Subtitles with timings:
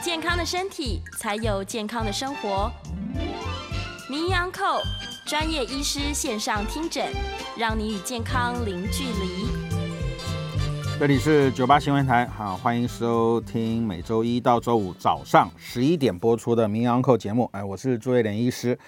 [0.00, 2.70] 健康的身体，才有健康的生活。
[4.08, 4.80] 名医昂寇
[5.26, 7.04] 专业医师线上听诊，
[7.56, 9.46] 让你与健康零距离。
[11.00, 17.48] 这里是九八新闻台，好，欢迎收听每周一到周五早上十一点播出的名医昂寇节目。
[17.52, 18.78] 哎，我是朱叶莲医师。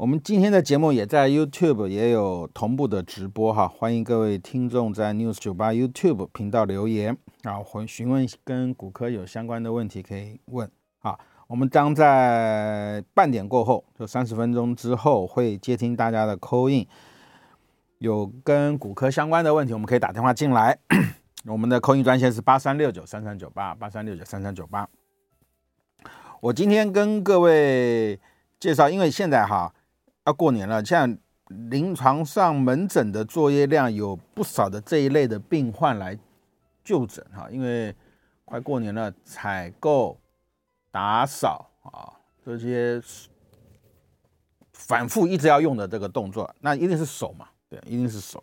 [0.00, 10.70] 我们今天的节目也在 YouTube 也有同步的直播哈，欢迎各位听众在 News 九八 YouTube 频道留言然后，询询问跟骨科有相关的问题可以问
[11.00, 11.18] 啊。
[11.48, 16.86] 我们将在半点过后，就三十分钟之后会接听大家的 call in。
[17.98, 20.78] 有跟骨科相关的问题，我们可以打电话进来。
[21.44, 24.88] 我们的 call in 专线是八三六九三三九八八三六九三三九八。
[26.40, 28.18] 我今天跟各位
[28.58, 29.74] 介绍，因为现在哈
[30.30, 31.18] 要过年了，现在
[31.68, 36.16] 临床上门诊的作业量有不少的这一类的病患来
[36.84, 37.92] 就诊哈，因为
[38.44, 40.16] 快过年了，采购、
[40.92, 42.14] 打扫啊
[42.44, 43.02] 这些
[44.72, 47.48] 反复一直要用的这个动作，那一定是手嘛。
[47.68, 48.42] 对，一定是手，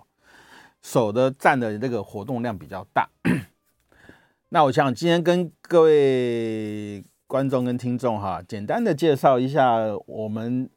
[0.81, 3.09] 手的占的这个活动量比较大。
[4.49, 10.69] 那我想今天跟各位观众跟听众哈，简单的介绍一下我们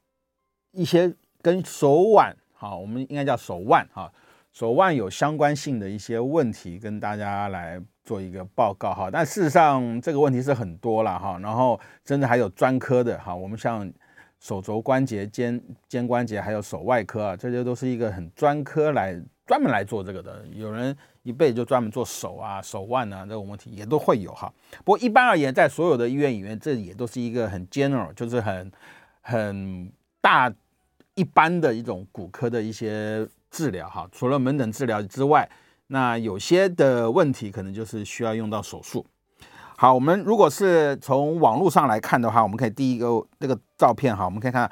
[0.73, 4.13] 一些跟手腕哈，我们应该叫手腕哈，
[4.53, 9.09] 手腕有相关性的一些问题，跟大家来做一个报告哈。
[9.11, 13.93] 但事实上这个问题是很多了哈，然后真的还有专科的哈，我们像。
[14.43, 19.15] 手肘关节、肩肩关节，还有手外科啊，这些都是一个很专科来
[19.47, 20.43] 专门来做这个的。
[20.55, 24.51] 有人一辈子就专门做手啊、手腕啊这种问题也都会有哈。
[24.83, 28.73] 不过一般而言，在所有的医院里面，这也都是一个很 general，就是很
[29.21, 29.93] 很
[30.23, 30.51] 大
[31.21, 34.09] 一般的一种骨科的一些治疗哈。
[34.11, 35.47] 除了门诊治疗之外，
[35.89, 39.05] 那有些的问题可能就是需要用到手术。
[39.77, 43.07] 好，我们如果是从网络上来看的话，我们可以第一个
[43.39, 44.71] 这个照片哈，我们可以看，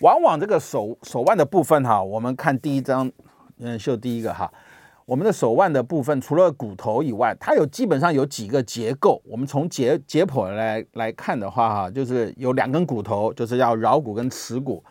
[0.00, 3.10] 往往这个手手腕的部分哈，我们看第一张，
[3.58, 4.52] 嗯，秀第一个哈，
[5.06, 9.22] 我们的手腕的部分除了骨头以外，它有基本上有几个结构。
[9.24, 14.84] 我们从解解剖来来看的话哈，就是有两根骨头，就是要桡骨跟尺骨，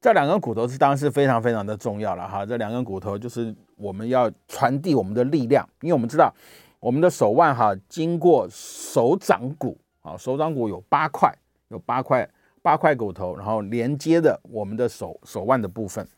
[0.00, 2.46] 这两根骨头是当然是非常非常的重要了哈。
[2.46, 6.34] 这两根骨头就是我们要传递我们的力量，因为我们知道。
[6.80, 11.30] 我们的手腕哈，经过手掌骨啊，手掌骨有八块，
[11.68, 12.26] 有八块
[12.62, 16.08] 八块骨头，然后连接的我们的手手腕的部分，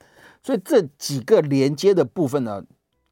[0.40, 2.64] 所以这几个连接的部分呢，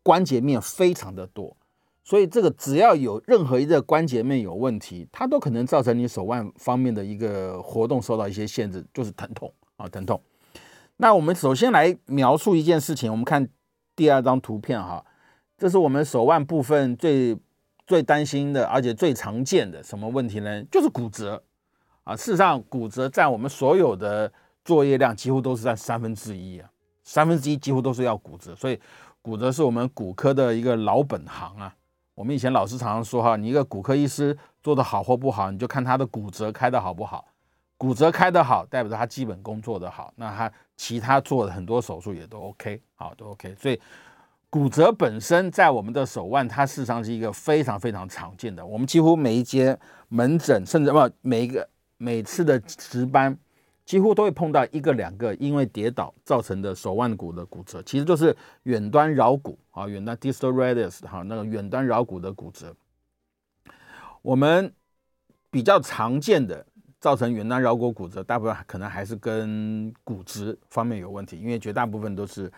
[0.05, 1.57] 关节面非常的多，
[2.05, 10.23] 所以这个只要有任何一个关节面有问题，它都可能造成你手腕方面的一个活动受到一些限制，就是疼痛啊，疼痛。
[11.01, 13.49] 那我们首先来描述一件事情，我们看
[13.97, 15.03] 第二张图片哈。
[15.57, 17.35] 这是我们手腕部分最
[17.87, 20.63] 最担心的，而且最常见的什么问题呢？
[20.65, 21.43] 就是骨折
[22.05, 22.15] 啊！
[22.15, 24.31] 事实上，骨折占我们所有的
[24.63, 26.69] 作业量几乎都是占三分之一啊，
[27.03, 28.79] 三分之一几乎都是要骨折，所以
[29.23, 31.75] 骨折是我们骨科的一个老本行啊。
[32.15, 37.25] 我们以前老师常常说哈，你一个骨科医师做得好或不好，你就看他的骨折开得好不好。
[37.81, 43.81] 骨折开得好，代表着他基本功做得好，那他其他做的很多手术也都 OK，好，都 OK，所以。
[44.53, 48.67] 骨折本身在我们的手腕，它事实上是一个非常非常常见的。
[48.67, 51.69] 我们几乎每一节门诊，甚至不每一个
[51.99, 53.39] 每次的值班，
[53.85, 57.81] 几乎都会碰到一个两个因为跌倒造成的手腕骨的骨折。
[57.85, 62.75] 其实就是远端桡骨啊，远端 distal radius 哈，那个远端桡骨的骨折。
[64.23, 64.75] 我们
[65.49, 66.67] 比较常见的
[67.01, 72.53] 造成远端橈骨骨折，大部分可能还是跟骨质方面有问题，因为绝大部分都是。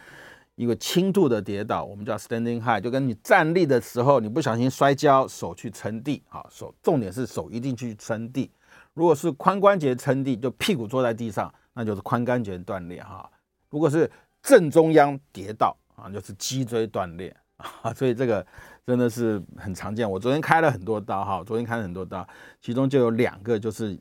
[0.55, 8.50] 一个轻度的跌倒，我们叫 standing high，就跟你站立的时候，你不小心摔跤，手去撑地，啊，手重点是手一定去撑地。
[8.93, 13.29] 如果是髋关节撑地，就屁股坐在地上，那就是髋关节断裂，哈。
[13.71, 14.09] 如果是
[14.43, 18.47] 正中央跌倒，啊，就是脊椎断裂，啊，所以这个
[18.87, 20.09] 真的是很常见。
[20.09, 22.29] 我昨天开了很多刀，哈，昨天开了很多刀，
[22.61, 23.99] 其中就有两个就是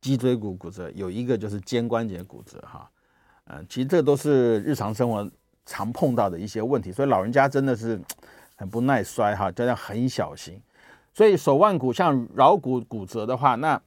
[0.00, 2.90] 脊椎骨骨折，有一个就是肩关节骨折，哈，
[3.44, 5.30] 嗯，其实这都是日常生活。
[5.70, 8.00] 常碰到的一些问题，所以老人家真的是
[8.56, 10.58] 很不耐摔哈，真的很小心。
[11.12, 13.78] 所以手腕骨像桡骨骨折的话，那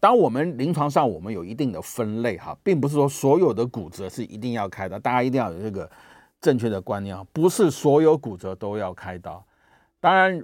[0.00, 5.90] 当我们临床上我们有一定的分类哈，并不是说所有的骨折是一定要开刀，大家一定要有这个
[6.40, 9.44] 正确的观念啊，不是所有骨折都要开刀。
[10.00, 10.42] 当然，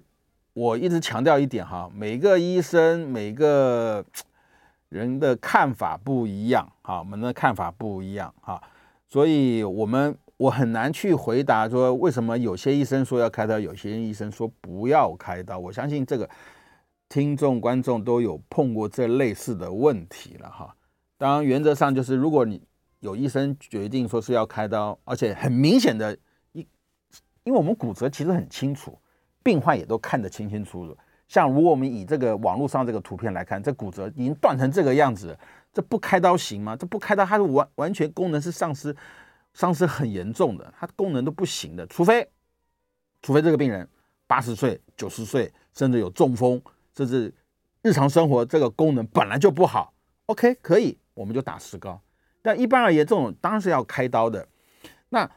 [0.52, 4.04] 我一直强调一点哈，每个医生每个
[4.94, 8.62] 人的看法不一样哈，我们的看法不一样哈，
[9.08, 10.16] 所以我们。
[10.36, 15.56] 我很难去回答说为什么有些医生说要开刀，有些医生说不要开刀。
[15.56, 16.28] 我相信这个
[17.08, 20.74] 听众观众都有碰过这类似的问题了哈。
[21.16, 22.60] 当然原则上就是，如果你
[22.98, 26.18] 有医生决定说是要开刀，而且很明显的，
[26.50, 26.66] 一
[27.44, 28.98] 因为我们骨折其实很清楚，
[29.44, 30.98] 病患也都看得清清楚楚。
[31.28, 35.38] 像如果我们以这个网络上这个图片来看，这骨折已经断成这个样子，
[35.72, 36.76] 这不开刀行吗？
[36.76, 38.94] 这不开刀，它是完完全功能是丧失。
[39.56, 42.28] 丧失很严重的，它功能都不行的，除非，
[43.22, 43.88] 除非这个病人
[44.26, 46.60] 八十岁、九十岁，甚至有中风，
[46.96, 47.32] 甚至
[47.80, 49.94] 日常生活这个功能本来就不好
[50.26, 52.00] ，OK，可以，我们就打石膏。
[52.42, 54.48] 但一般而言，这种当然是要开刀的。
[55.10, 55.30] 那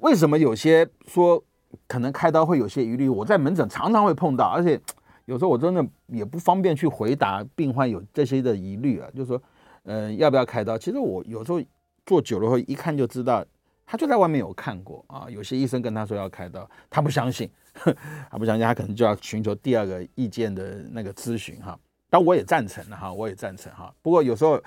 [0.00, 1.44] 为什么有些说
[1.86, 3.08] 可能开刀会有些疑虑？
[3.08, 4.80] 我在门诊常常会碰到，而且
[5.26, 9.42] 有时候我真的也不方便去回答病患有这些的疑虑啊，就是说，
[9.84, 10.76] 嗯、要不要开刀？
[10.78, 11.60] 其实我有时候。
[12.06, 13.44] 做久了后，一看就知道，
[13.84, 15.26] 他就在外面有看过啊。
[15.28, 17.46] 有些医生跟他说要开刀，他不相信，
[18.32, 21.78] 他不相信，他可能就要寻求第二个意见的那个咨询哈。
[22.08, 23.94] 但我也赞成哈，我也赞成哈。
[24.00, 24.58] 不过有时候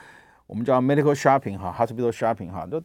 [0.45, 2.79] 我们叫 medical shopping 哈，hospital shopping 哈，都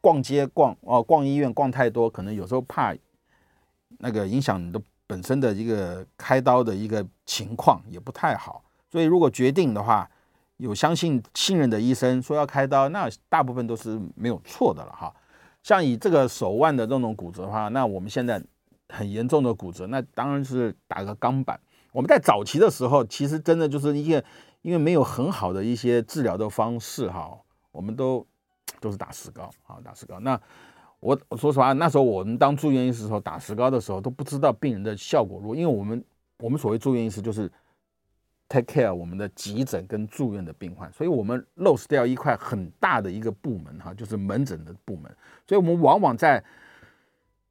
[0.00, 2.92] 逛街逛哦，逛医院逛太多，可能有时候怕
[4.00, 8.62] 那个影响你的本身的一个开刀的一个情况也不太好。
[8.90, 10.10] 所以如果决定的话，
[10.56, 15.14] 有相信信任的医生说要开刀，那大部分都是没有错的了哈。
[15.62, 18.42] 像以这个手腕的这种骨折的话，那我们现在
[18.88, 21.58] 很严重的骨折，那当然是打个钢板。
[21.92, 24.24] 我们在早期的时候，其实真的就是一个
[24.62, 27.36] 因为没有很好的一些治疗的方式哈，
[27.72, 28.26] 我们都
[28.80, 30.20] 都是打石膏啊，打石膏。
[30.20, 30.40] 那
[31.00, 36.04] 我我说实话，那时候我们当住院医师的时候打石膏的时候都不知道病人的效果如何，因为我们
[36.38, 37.50] 我们所谓住院医师就是。
[38.52, 45.04] take care 我们的急诊跟住院的病患，所以我们 lose 掉一块很大的一个部门哈，就是门诊的部门。
[45.46, 46.42] 所以我们往往在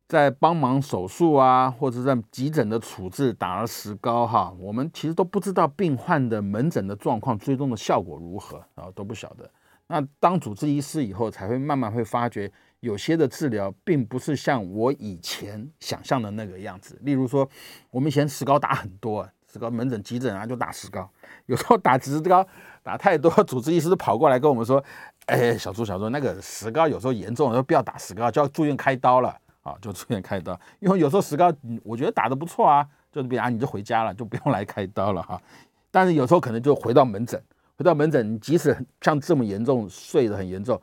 [0.09, 9.49] 在帮忙手术啊，或者在急诊的处置打了石膏哈，我们其实都不知道病患的门诊的状况，追踪的效果如何啊，都不晓得。
[9.87, 16.97] 那当主治医师以后，才会慢慢会发觉，有些的治疗并不是像我以前想象的那个样子。
[17.01, 17.49] 例如说，
[17.91, 19.27] 我们以前石膏打很多。
[19.51, 21.09] 石膏门诊、急诊啊，就打石膏。
[21.47, 22.47] 有时候打石膏
[22.83, 24.83] 打太多，主治医师都跑过来跟我们说
[25.25, 30.55] ：“哎，小朱，小朱，那个石膏有时候严重，说不要打石膏，就要住院开刀了啊，就住院开刀。
[30.79, 31.51] 因为有时候石膏，
[31.83, 35.41] 我觉得打得不错啊，就是比啊，你就回家了，就不用来开刀了哈。
[35.89, 37.41] 但是有时候可能就回到门诊，
[37.75, 40.79] 回到门诊，即使像这么严重，碎得很严重，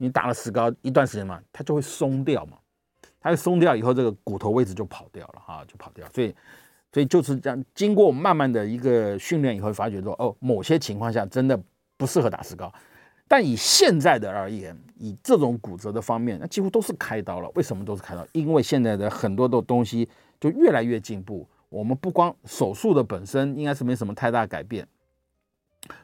[0.00, 2.56] 你打了石膏一段时间嘛，它就会松掉嘛，
[3.20, 6.34] 它会松掉以后，这个骨头位置就跑掉了哈，就跑掉，所以。
[6.92, 11.56] 所以就是这样，经过慢慢的一个训练以后，发觉说，哦，某些情况下真的
[11.96, 12.74] 不适合打石膏。
[13.28, 17.48] 但以现在的而言，以这种骨折的方面，那几乎都是开刀了。
[17.54, 18.26] 为什么都是开刀？
[18.32, 20.08] 因为现在的很多的东西
[20.40, 21.48] 就越来越进步。
[21.68, 24.84] 我们不光手术的本身应该是没什么太大改变，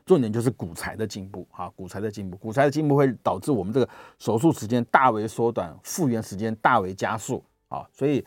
[0.05, 3.89] 重点就是骨材的进步啊，骨材的进步，骨材的进步会导致我们这个
[4.19, 8.25] 手术时间大为缩短，复原时间大为加速啊，所以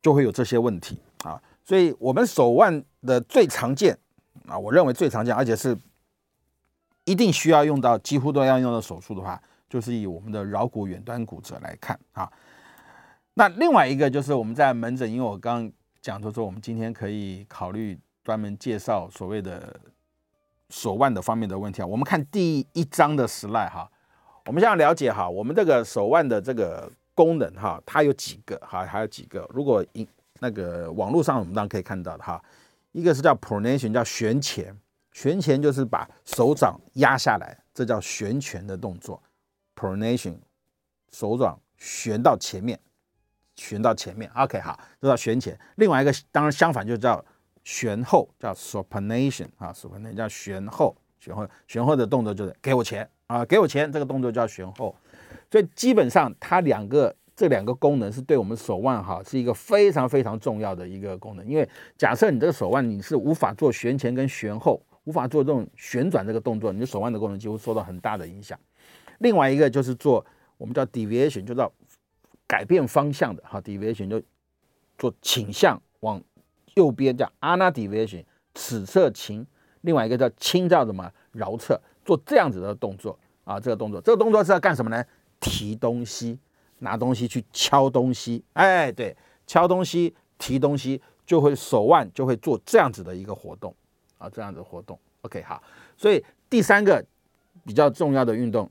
[0.00, 1.40] 就会有这些问题啊。
[1.64, 3.96] 所以，我们手腕的最常见
[4.46, 5.78] 啊，我认为最常见，而且是
[7.04, 12.30] 一定需要用到，几乎都要用到手术的话，就是以我们的桡骨远端骨折来看啊。
[13.34, 19.80] 那另外一个就是我们在门诊，因为我刚刚讲说说，我们今天可以考虑专门介绍所谓的
[20.72, 21.86] 手腕的方面的问题啊。
[21.86, 23.88] 我们看第一章的 slide 哈，
[24.46, 30.04] 我们现在了解哈，我们这个手腕的这个功能哈，它有几个哈，还有几个，如果一。
[30.44, 32.42] 那个网络上我们当然可以看到的哈，
[32.90, 34.76] 一个是叫 pronation，叫旋前，
[35.12, 39.22] 旋前就是把手掌压下来，这叫旋前的动作
[39.76, 40.34] ，pronation，
[41.12, 42.76] 手掌旋到前面，
[43.54, 45.56] 旋到前面，OK 好，这叫旋前。
[45.76, 47.24] 另外一个当然相反就叫
[47.64, 54.94] 旋后，叫 supination 啊，supination 叫旋后，旋后，旋后的动作就是给我钱啊，给我钱，这个动作叫旋后。
[55.50, 57.14] 所以基本上它两个。
[57.34, 61.66] 这两个功能是对我们手腕哈是一个非常非常重要的一个功能，因为
[61.96, 68.56] 假设你这个手腕你是无法做旋前跟旋后，无法做这种旋转这个动作，你的手腕的功能几乎受到很大的影响。
[69.20, 70.24] 另外一个就是做
[70.58, 71.72] 我们叫 deviation，就叫
[72.46, 74.22] 改变方向的哈，deviation 就
[74.98, 76.22] 做倾向往
[76.74, 78.24] 右边叫 ana deviation，
[78.54, 79.44] 此侧倾；
[79.82, 85.04] 另外一个叫倾叫什么桡侧，做这样子的动作啊，这个动作，这个动作是要干什么呢？
[85.40, 86.38] 提东西，
[86.78, 93.74] 拿东西去敲东西，哎，对，敲东西，提东西，就会手腕就会做这样子的一个活动
[94.18, 94.98] 啊，这样子活动。
[95.22, 95.62] OK，好，
[95.96, 97.04] 所以第三个
[97.64, 98.70] 比较重要的运动，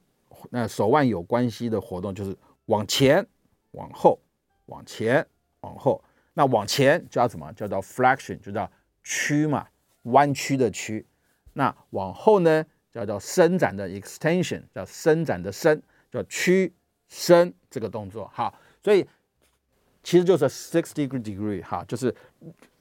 [0.50, 3.25] 那手腕有关系的活动就是往前、
[3.72, 4.20] 往后、
[4.67, 5.25] 往前、
[5.62, 6.01] 往后。
[6.33, 7.51] 那往前叫什么？
[7.53, 8.69] 叫做 flexion，就叫
[9.03, 9.67] 屈嘛，
[10.03, 11.05] 弯曲的屈。
[11.53, 16.73] 那往后呢，叫做伸展的 extension，叫伸展的伸，叫屈
[17.07, 18.29] 伸这个动作。
[18.33, 19.05] 好，所以
[20.03, 22.15] 其实就是 sixty degree，哈，就是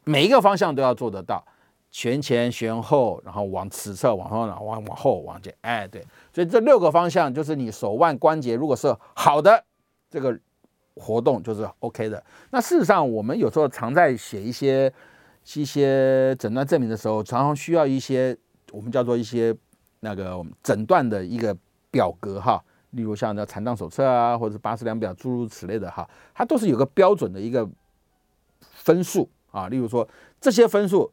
[0.04, 1.45] 每一个方向都要做得到。
[1.90, 6.00] 旋前旋后，然后往此侧往后，然后往往后往前，哎，对，
[6.33, 9.64] 所以这六个方向就是你手腕关节如果是好的，
[10.09, 10.38] 这个
[10.95, 12.23] 活动就是 OK 的。
[12.51, 14.93] 那事实上，我们有时候常在写一些
[15.55, 18.37] 一些诊断证明的时候，常常需要一些
[18.73, 19.55] 我们叫做一些
[20.01, 21.57] 那个诊断的一个
[21.91, 27.69] 表格哈，例如像那残障手册啊，或者是巴氏量表诸如此类的哈，它都是有个标准的一个
[28.61, 30.09] 分数啊，例如说
[30.41, 31.11] 这些分数。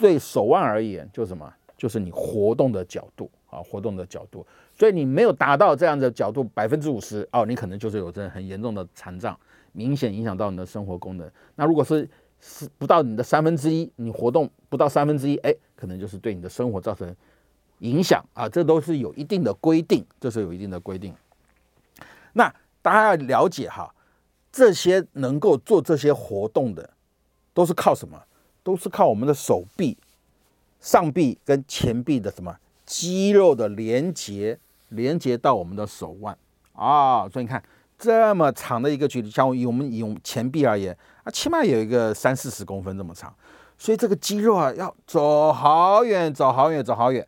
[0.00, 1.52] 对手腕而言，就是什么？
[1.76, 4.46] 就是你活动的角度啊，活动的角度。
[4.74, 9.38] 所以你没有达到这样的角度百分之五十哦，你可能就是有这很严重的残障，
[9.72, 11.30] 明显影响到你的生活功能。
[11.56, 12.08] 那如果是
[12.40, 17.14] 是不到你的三分之一，你活动不到三分之一，哎，可能就是对你的生活造成
[17.80, 18.48] 影响啊。
[18.48, 21.14] 这都是有一定的规定，这是有一定的规定。
[22.32, 23.92] 那大家要了解哈，
[24.52, 26.90] 这些能够做这些活动的，
[27.52, 28.22] 都是靠什么？
[28.64, 29.96] 都是靠我们的手臂、
[30.78, 32.54] 上臂跟前臂的什么
[32.88, 36.34] 肌肉的连接，连接到我们的手腕
[36.72, 37.28] 啊。
[37.28, 37.62] 所以你看
[37.98, 43.34] 这么长的一个距离，像以我们以前臂而言啊，起码有一个三四十公分这么长。
[43.76, 47.26] 所以这个肌肉啊，要走好远，走好远，走好远，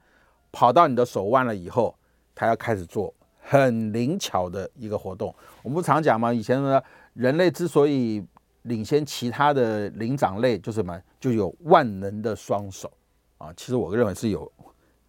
[0.50, 1.95] 跑到你的手腕了以后，
[2.35, 3.12] 它要开始做
[3.43, 5.35] 很灵巧的一个活动。
[5.62, 6.33] 我们不常讲嘛？
[6.33, 8.25] 以前呢，人类之所以
[8.62, 10.99] 领先其他的灵长类就是什么？
[11.21, 12.90] 就有万能的双手
[13.38, 13.52] 啊！
[13.57, 14.50] 其实我认为是有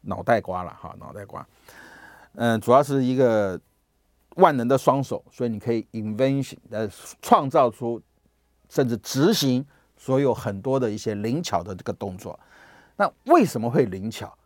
[0.01, 1.45] 脑袋瓜了哈，脑袋瓜。
[2.35, 3.59] 嗯，主要是一个
[4.35, 6.89] 万能的双手，所以你可以 invention 呃
[7.21, 8.01] 创造出
[8.69, 9.65] 甚至执行
[9.97, 12.39] 所有很多的一些灵巧的这个动作。
[12.95, 14.37] 那为什么会灵巧？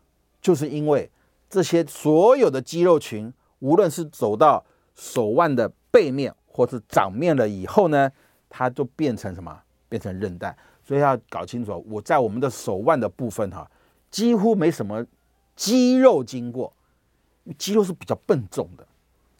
[0.41, 1.09] 就是因为
[1.49, 4.63] 这些所有的肌肉群，无论是走到
[4.95, 8.11] 手腕的背面或是掌面了以后呢，
[8.49, 9.61] 它就变成什么？
[9.87, 11.85] 变成韧带，所以要搞清楚。
[11.87, 13.69] 我在我们的手腕的部分哈，
[14.09, 15.05] 几乎没什么
[15.55, 16.73] 肌肉经过，
[17.57, 18.85] 肌肉是比较笨重的。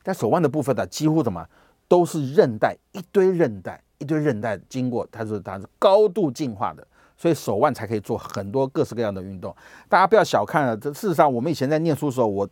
[0.04, 1.48] 在手腕的部分呢，几乎什么
[1.88, 6.86] 都是韧带，一堆韧带，一堆韧带经过，它是它是高度进化的，
[7.18, 9.56] 所以手腕才可以做很多各式各样的运动。
[9.90, 12.48] 大家不要小看了，这事实上我们以前在念书的时候，我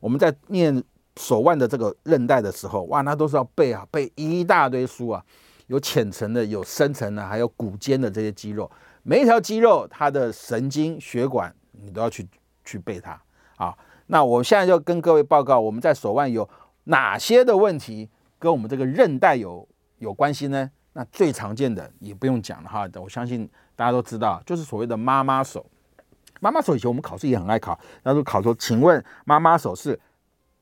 [0.00, 0.82] 我们在念
[1.16, 5.24] 手腕的这个韧带的时候，哇，那都是要背啊，背一大堆书啊。
[5.68, 8.70] 有浅层的，有深层的，还有骨尖的这些肌肉，
[9.04, 12.28] 每一条肌肉它的神经血管你都要去
[12.64, 13.20] 去背它
[13.56, 13.76] 啊。
[14.06, 16.48] 那我现在就跟各位报告，我们在手腕有
[16.84, 19.66] 哪些的问题跟我们这个韧带有
[19.98, 20.70] 有关系呢？
[20.92, 25.64] 那最常见的也不用讲了哈，我相信大家都知道，就是所谓的妈妈手。
[26.40, 29.98] 妈妈手以前我们考试也很爱考，那时候考说，请问妈妈手是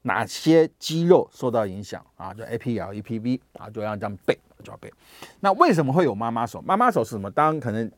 [0.03, 2.33] 哪些肌肉受到影响啊？
[2.35, 4.39] 就 A P L、E P V 啊，就要这样背。
[4.63, 4.93] 就要背，
[5.41, 6.61] 那为什么会有妈妈手？
[6.61, 7.31] 妈妈手是什么？
[7.31, 7.91] 当然可能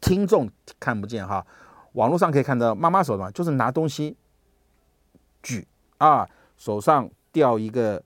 [0.00, 0.48] 听众
[0.80, 1.46] 看不见哈，
[1.96, 4.14] 网络上可以看到妈妈手嘛，就是拿东西
[5.42, 8.02] 举啊，手上吊一个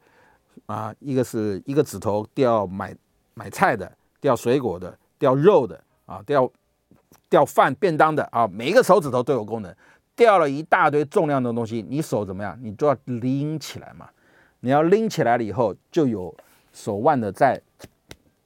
[0.66, 2.96] 啊，一个是一个指头吊买
[3.34, 6.48] 买菜的，吊水果的，吊肉的啊，吊
[7.28, 9.74] 吊饭便当的啊，每一个手指头都有功能，
[10.14, 12.56] 吊了一大堆重量的东西，你手怎么样？
[12.62, 14.08] 你都要拎起来嘛，
[14.60, 16.32] 你要拎起来了以后，就有
[16.72, 17.60] 手腕的在。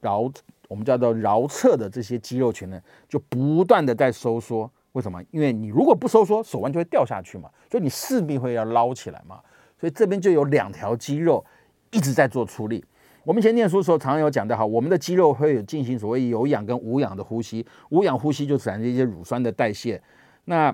[0.01, 0.31] 桡，
[0.67, 4.69] 我们叫做桡侧的这些肌肉群呢，就不断的在收缩。
[4.95, 5.21] 为什么？
[5.31, 9.41] 因为你如果不收缩，手腕就会掉下去嘛，所以你势必会要捞起来嘛。
[9.77, 11.43] 所以这边就有两条肌肉
[11.91, 12.81] 一直在做出力。
[13.25, 17.65] 我们以前念书的时候，常常有讲到哈，我们的肌肉会有进行所谓有氧跟无氧的呼吸。
[17.89, 20.01] 无氧呼吸就产生一些乳酸的代谢。
[20.45, 20.73] 那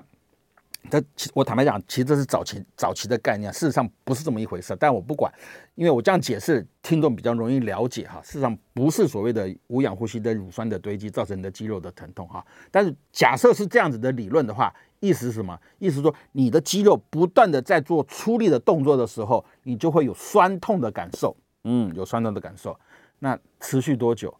[0.90, 4.76] 这其我坦白讲，其实这是早期早期的概念，事实上不是这么一回事。
[4.78, 5.32] 但我不管，
[5.74, 8.20] 因为我这样解释，听众比较容易了解哈。
[8.22, 12.44] 事实上不是所谓的无氧呼吸的乳酸的堆积造成你的肌肉的疼痛哈。
[12.70, 15.58] 但是假设是这样子的理论的话，意思是什么？
[15.78, 22.78] 意思说你的肌肉不断的在做出力的动作的时候，你就会有酸痛的感受嗯，有酸痛的感受。
[23.20, 24.34] 那持续多久？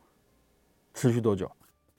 [0.93, 1.51] 持续多久？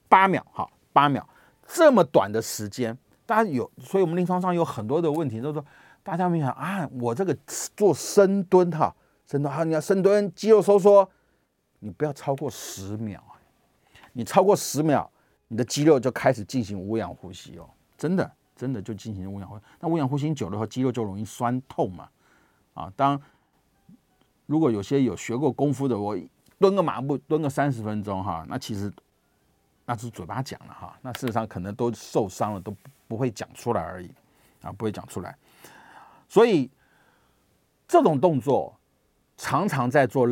[0.08, 1.26] 八秒，好，八秒，
[1.66, 2.96] 这么短的时间，
[3.26, 5.64] 大家有，所以我们临床上有很多的问题，都说
[6.02, 7.36] 大家没想啊，我这个
[7.74, 8.94] 做深蹲哈，
[9.26, 11.08] 深蹲哈，你要深蹲，肌肉收缩，
[11.78, 13.22] 你不要超过十秒，
[14.12, 15.10] 你超过十秒，
[15.48, 22.08] 你的肌肉就开始进行无氧呼吸哦，真的，真的就进行无氧呼吸，那无氧呼吸久了后，肌肉就容易酸痛嘛，
[22.74, 23.20] 啊，当
[24.46, 26.18] 如果有些有学过功夫的，我
[26.58, 28.92] 蹲个马步，蹲个三十分钟哈，那其实。
[29.86, 32.74] 那是嘴巴讲了哈，那事实上可能都受伤了，都
[33.06, 34.10] 不会讲出来而已，
[34.62, 35.36] 啊，不会讲出来。
[36.28, 36.70] 所以
[37.86, 38.74] 这种动作
[39.36, 40.26] 常常在做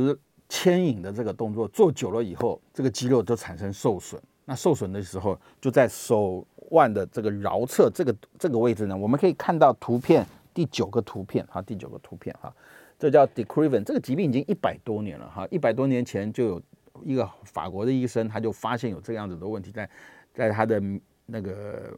[0.49, 4.21] 牵引的这个动作，做久了以后，这个肌肉就产生受损。
[4.45, 12.52] 那受损的时候，就在手腕的这个桡侧这个这个位置呢，我们可以看到图片第九个图片哈，第九个图片哈，
[12.99, 16.62] 这叫 de Quervain，这个疾病已经一百多年了哈，一百多年前就有。
[17.05, 19.91] 一个法国的医生，他就发现有这样子的问题，在
[20.33, 20.81] 在他的
[21.26, 21.93] 那个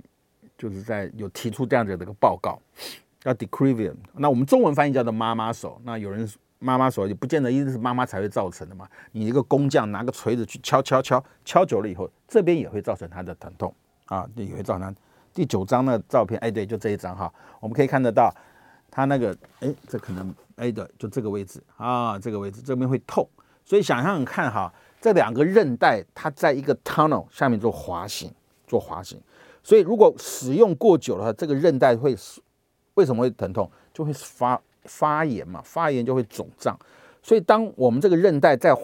[0.56, 2.58] 就是在有提出这样子的一个报告，
[3.20, 3.94] 叫 de Quervain。
[4.14, 5.80] 那我们中文翻译叫做妈妈手。
[5.84, 8.88] 那有人妈妈手也不见得一定是妈妈才会造成的嘛。
[9.12, 13.74] 你一个工匠拿个锤子去敲敲敲敲久了以后，这边也会造成他的疼痛
[14.06, 14.94] 啊，也会造成。
[15.32, 18.32] 第九张的照片，哎，对，就这一张哈，我们可以看得到
[18.90, 23.28] 他那个，哎，这可能哎对，就这个位置啊，这个位置这边会痛，
[23.64, 24.72] 所以想想看哈。
[25.00, 28.32] 这两个韧带，它在一个 tunnel 下面做滑行，
[28.66, 29.20] 做滑行，
[29.64, 32.14] 所以如果使用过久的话，这个韧带会
[32.94, 33.68] 为什么会疼痛？
[33.92, 36.78] 就会发发炎嘛，发炎就会肿胀。
[37.22, 38.76] 所以当我们这个韧带在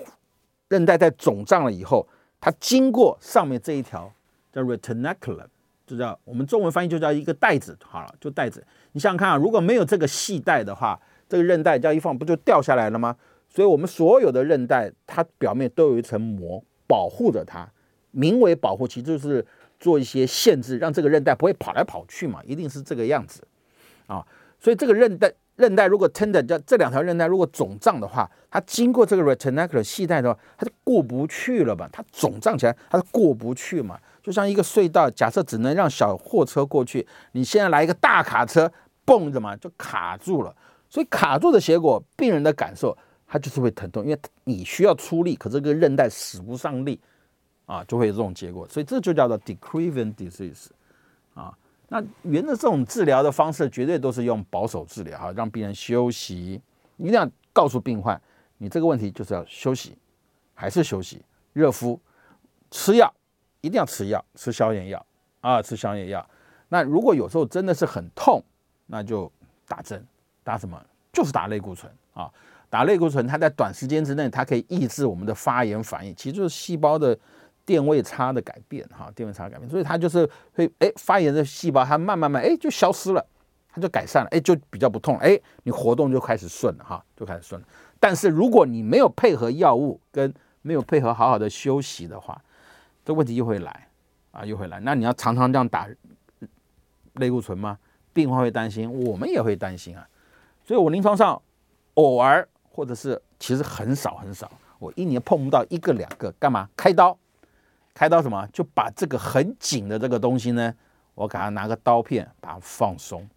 [0.68, 2.08] 韧带在肿胀了以后，
[2.40, 4.10] 它经过上面这一条
[4.52, 5.46] 叫 retinaculum，
[5.87, 8.64] 就叫我们中文翻译就叫一个带子，好了，就带子。
[8.92, 13.14] 你想想看啊，如果没有这个系带的话，这个韧带这样一放，不就掉下来了吗？
[13.52, 17.68] 所以，我们所有的韧带，它表面都有一层膜保护着它，
[18.12, 19.44] 名为保护，其实就是
[19.81, 23.43] 做一些限制，让这个韧带不会跑来跑去嘛，一定是这个样子
[24.07, 24.25] 啊。
[24.61, 31.88] 所以，这个韧带韧带如果 tendon 叫这两条韧带如果肿胀的话，它经过这个 retinacular 系带的话，它就过不去了吧？
[31.93, 33.99] 它肿胀起来，它就过不去嘛。
[34.23, 38.71] 就像一个隧道，假设只能让小货车过去，你现在来一个大卡车，
[39.05, 40.55] 蹦着嘛，就卡住了。
[40.88, 42.97] 所以卡住的结果，病人的感受。
[43.33, 47.01] 他就是会疼痛，因为你需要出力，可这个韧带使不上力，
[47.70, 48.66] 啊，就会有这种结果。
[48.68, 50.66] 所以这就叫做 decreven disease，
[51.35, 51.56] 啊，
[51.87, 56.61] 那原来这种治疗的方式绝对都是用保守治疗，哈，让病人休息。
[56.96, 58.20] 一定要告诉病患，
[58.59, 59.96] 你这个问题就是要休息，
[60.52, 61.98] 还是休息，热敷，
[62.72, 63.11] 吃药，
[63.61, 65.06] 一定要吃药，吃消炎药，
[65.40, 66.28] 啊，吃消炎药。
[66.68, 68.42] 那如果有时候真的是很痛，
[68.87, 69.30] 那就
[69.66, 70.04] 打针，
[70.42, 70.85] 打什么？
[71.12, 72.28] 就是打类固醇啊。
[72.68, 77.18] 打类固醇，它在短时间之内，它可以抑制我们的发炎反应，其实就是细胞的
[77.70, 83.24] 电位差的改变，哈，电位差的改变，所以它就是会，哎，发炎的细胞它慢慢慢，哎，就消失了，
[83.68, 87.68] 它就改善了，哎，就比较不痛，哎，你活动就开始顺了，哈，就开始顺了。
[88.00, 92.42] 但是如果你没有配合药物跟没有配合好好的休息的话，
[93.04, 93.88] 这问题又会来，
[94.33, 94.80] 啊，又会来。
[94.80, 95.87] 那你要常常这样打
[97.14, 97.78] 类固醇吗？
[98.12, 100.04] 病患会担心，我们也会担心啊。
[100.64, 101.40] 所以我临床上
[101.94, 102.48] 偶尔。
[102.72, 107.18] 或者是其实很少很少，我一年碰不到一个两个，干嘛开刀？
[107.94, 108.46] 开刀什么？
[108.53, 110.74] 就把这个很紧的这个东西呢，
[111.14, 113.29] 我给他拿个刀片把它放松，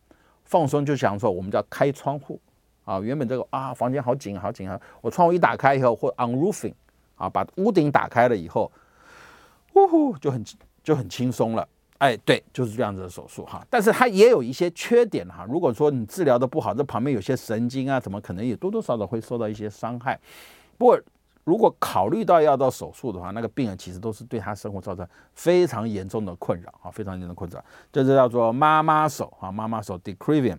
[0.46, 2.40] 放松就想说我们叫开窗户
[2.86, 6.74] 啊，原本这个啊房间好紧好紧啊，我窗户一打开以后或 unroofing
[7.16, 8.72] 啊，把屋顶打开了以后，
[9.74, 10.44] 呜呼就很
[10.84, 11.68] 就很轻松了。
[12.00, 15.46] 哎，对，就是这样子的手术哈，但是它也有一些缺点哈。
[15.48, 20.20] 如果说你治疗的不好，这旁边有些神经啊，怎么可能也多多少少会受到一些伤害。
[20.78, 21.00] 不过，
[21.44, 27.64] 如果考虑到要到手术的话，那个病人其实都是对他生活造成非常严重的困扰啊，非常严重的困扰。
[27.92, 30.58] 这就叫做妈妈手啊，妈妈手 de Quervain。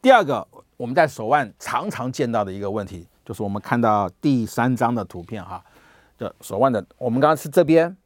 [0.00, 5.64] 第二个，我们在手腕常常见到的一个问题，就是我们看到第三张的图片哈，
[6.18, 7.96] 这手腕的，我们刚刚是这边。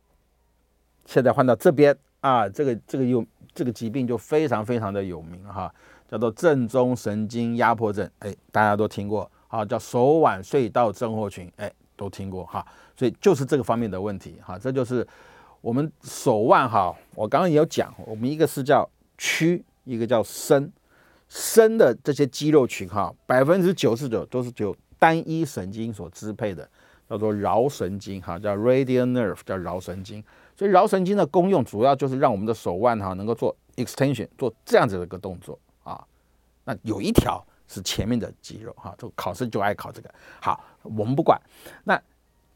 [1.04, 5.72] 现在换到这边啊，这个这个有这个疾病就非常非常的有名哈，
[6.08, 12.64] 叫做正中神经压迫症，哎，大家都听过啊，叫手腕隧道症候群，哎，都听过哈，
[12.94, 15.06] 所以就是这个方面的问题哈，这就是
[15.62, 20.70] 我们手腕哈，我刚刚也有讲，我们一个是叫屈，一个叫伸，
[21.28, 26.68] 伸的这些肌肉群哈，百分之九十九都是由单一神经所支配的，
[27.08, 30.22] 叫做桡神经哈，叫 radial nerve，叫桡神经。
[30.54, 36.04] 所以桡神经的功用主要就是让我们的手腕哈能够做 extension，做这样子的一个动作啊。
[36.64, 38.94] 那有一条是前面的肌肉哈。
[38.98, 40.10] 这个考试就爱考这个。
[40.40, 41.40] 好，我们不管。
[41.84, 42.00] 那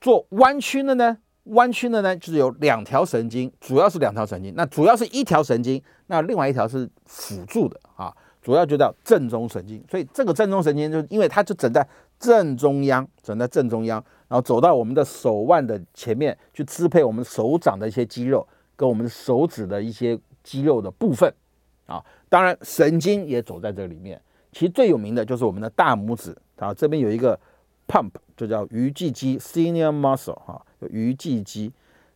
[0.00, 1.18] 做弯曲的呢？
[1.44, 4.54] 弯曲的呢，就是有两条神经，主要是两条神经。
[4.54, 8.14] 那主要是一条神经，那另外一条是辅助的啊。
[8.42, 9.82] 主要就叫正中神经。
[9.90, 11.86] 所以这个正中神经，就因为它就整在
[12.18, 18.46] 正中央，整在正中央，然后走到我们的手腕的前面去支配我们手掌的一些肌肉，
[18.76, 21.32] 跟我们手指的一些肌肉的部分
[21.86, 22.04] 啊。
[22.28, 24.20] 当然，神经也走在这里面。
[24.52, 27.38] 其实最有名的就是我们的大拇指啊，这边有一个
[27.86, 30.60] pump，就叫鱼际肌 （senior muscle） 哈。
[30.90, 31.72] 鱼际肌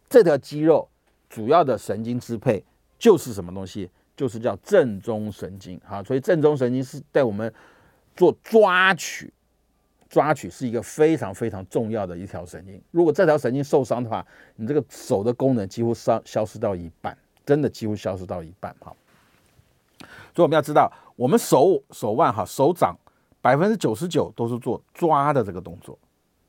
[0.08, 0.88] 这条肌肉
[1.28, 2.64] 主要的神经支配
[2.98, 3.90] 就是什么东西？
[4.16, 5.78] 就是叫正中神经。
[5.80, 7.52] 哈，所以正中神经是带我们
[8.14, 9.32] 做抓取，
[10.08, 12.80] 抓取是一个非常非常重要的一条神经。
[12.92, 14.24] 如果这条神经受伤的话，
[14.56, 18.74] 你这个手的功能几乎消消失到一半，真的几乎消失到一半。
[18.78, 18.94] 哈，
[20.32, 22.96] 所以我们要知道，我们手手腕哈手掌
[23.40, 25.98] 百分之九十九都是做抓的这个动作。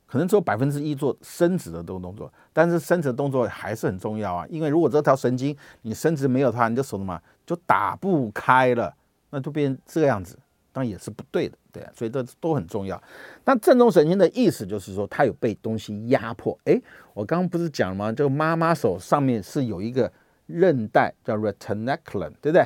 [0.08, 4.46] 可能只有百分之一做伸直的这个动作，但是伸直的动作还是很重要啊。
[4.50, 8.96] 因为如果这条神经你伸直没有它，你的手嘛就打不开了，
[9.32, 10.38] 那就变这样子，
[10.72, 11.86] 当然也是不对的，对。
[11.94, 13.02] 所以这都很重要。
[13.44, 16.58] 那正中神经的意思就是说，它有被东西压迫。
[16.66, 16.82] 诶，
[17.16, 18.12] 我刚刚不是讲了吗？
[18.12, 20.10] 这个妈妈手上面是有一个
[20.46, 22.66] 韧带叫 retinaculum，对不对？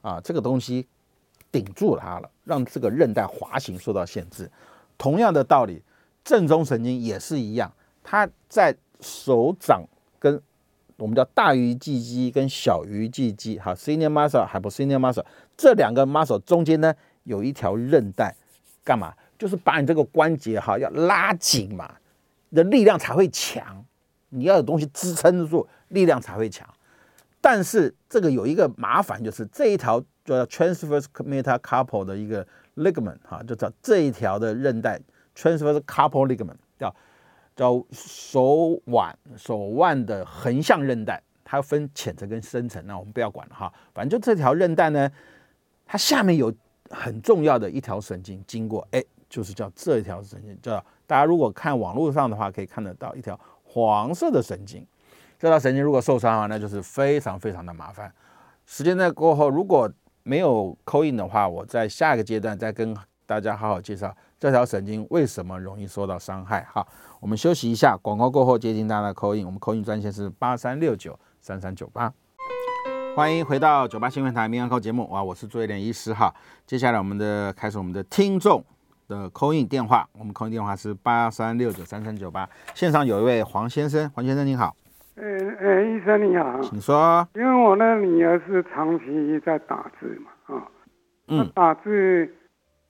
[0.00, 0.88] 啊，这个东西
[1.52, 4.50] 顶住它了，让这个韧带滑行受到限制。
[4.96, 5.82] 同样的道理。
[6.22, 7.72] 正中神经也是一样，
[8.04, 9.82] 它在手掌
[10.18, 10.40] 跟
[10.98, 15.24] 我们叫大鱼际肌跟小鱼际肌，哈，senior muscle 还不 senior muscle，
[15.56, 18.36] 这两个 muscle 中间呢有一条韧带，
[18.84, 19.14] 干嘛？
[19.38, 21.90] 就是把你这个关节哈要拉紧嘛，
[22.50, 23.82] 你的力量才会强，
[24.28, 26.68] 你要有东西支撑住，力量才会强。
[27.40, 35.00] 但是这个有一个麻烦，就是这一条叫 transverse metacarpal 的一个 ligament 哈，就叫这一条的韧带。
[35.32, 36.94] Transverse carpal ligament 叫
[37.54, 43.72] 叫手腕手腕的横向韧带，它分浅层跟深层，那我们不要管了哈。
[43.94, 45.10] 反正就这条韧带呢，
[45.86, 46.52] 它下面有
[46.90, 54.84] 很重要的一条神经经过，哎，就是叫这一条神经，叫大家如果看网络上的话，可以看得到一条黄色的神经。
[55.40, 58.12] 这条神经如果受伤的话，那就是非常非常的麻烦。
[58.66, 59.90] 时间在过后，如果
[60.22, 64.14] 没有扣印的话，我在下一个阶段再跟大家好好介绍。
[64.38, 66.62] 这条神经为什么容易受到伤害？
[66.70, 66.86] 好，
[67.20, 69.46] 我们休息一下，广告过后接听大家的 call in。
[69.46, 72.12] 我们扣印专线是八三六九三三九八。
[73.16, 76.34] 欢迎回到九八新闻台民安扣节目，哇，我是朱一莲医师哈。
[76.66, 78.62] 接下来我们的开始我们的听众
[79.08, 82.46] 的扣印电话，我们扣印电话是八三六九三三九八。
[82.74, 84.76] 线上有一位黄先生，黄先生您好。
[85.20, 87.26] 呃呃，医生你好，请说。
[87.34, 90.68] 因为我的女儿是长期在打字嘛，啊，
[91.28, 92.28] 嗯，打字。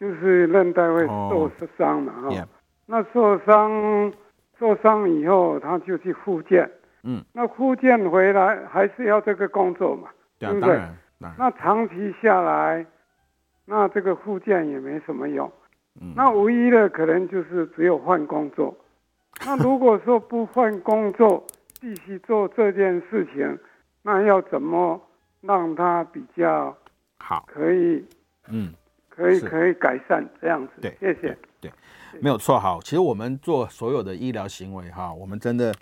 [0.00, 2.46] 就是韧带会受伤嘛，哈、oh, yeah.，
[2.86, 4.10] 那受伤
[4.58, 6.70] 受伤以后，他就去复健，
[7.02, 10.80] 嗯，那复健回来还是要这个工作嘛，对不对？
[11.36, 12.86] 那长期下来，
[13.66, 15.52] 那这个复健也没什么用，
[16.00, 18.74] 嗯，那唯一的可能就是只有换工作。
[19.44, 21.44] 那如果说不换工作，
[21.80, 23.58] 继续做这件事情，
[24.02, 25.00] 那要怎么
[25.40, 26.76] 让他比较
[27.18, 27.44] 好？
[27.46, 28.04] 可以，
[28.48, 28.74] 嗯。
[29.12, 31.70] 可以可以改善这样子，对，谢谢，对，
[32.10, 35.74] 对，没有错，好，其实我们做所有的医疗行为哈，我们真的，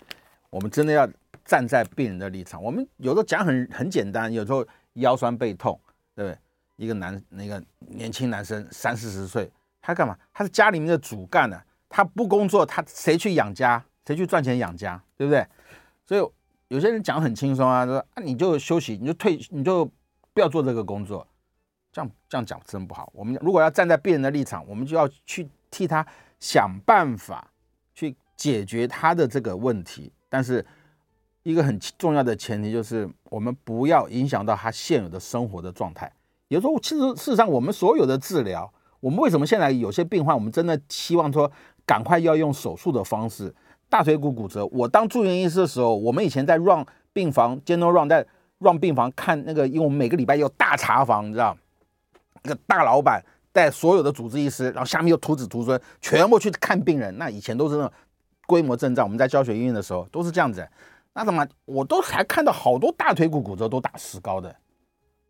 [0.49, 1.07] 我们真的要
[1.45, 2.61] 站在病人的立场。
[2.61, 5.79] 我们有时候讲很很简单，有时候腰酸背痛，
[6.15, 6.37] 对不对？
[6.75, 10.17] 一个男那个年轻男生三四十岁，他干嘛？
[10.33, 11.57] 他是家里面的主干呢，
[11.87, 13.81] 他不工作，他谁去养家？
[14.05, 15.01] 谁去赚钱养家？
[15.15, 15.45] 对不对？
[16.09, 16.27] 所以
[16.69, 19.85] 有些人讲很轻松啊，说啊你就休息，你就退，你就
[20.33, 21.27] 不要做这个工作。
[21.91, 23.11] 这样这样讲真不好。
[23.13, 26.03] 我们如果要站在病人的立场，我们就要去替他
[26.39, 27.51] 想办法
[27.93, 30.11] 去解决他的这个问题。
[30.29, 30.65] 但是
[31.43, 36.11] 一个很重要的前提就是，我们不要影响到他现有的生活的状态。
[36.47, 41.51] 有时候，其实事实上，我们所有的治疗，我们为什么现在有些病患，我们真的希望说
[41.85, 43.53] 赶快要用手术的方式？
[43.89, 48.25] 大腿骨骨折，我当住院医师的时候，我们以前在 run 病房，general run 在
[48.59, 51.57] run 病房看那个，因为我们每个礼拜有大查房，你知道。
[52.45, 53.21] 一个大老板
[53.51, 57.17] 带所有的主治医师，然后下面又徒子徒孙，全部去看病人。
[57.17, 57.91] 那以前都是那种
[58.47, 60.65] 规模阵仗，我们在教学医院的时候都是这样子。
[61.11, 64.55] 那怎么我都还看到好多大腿骨骨折都打石膏的，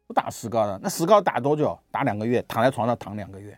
[0.07, 0.79] 都打石膏的。
[0.83, 1.79] 那石膏打多久？
[1.89, 3.57] 打两个月，躺在床上躺两个月。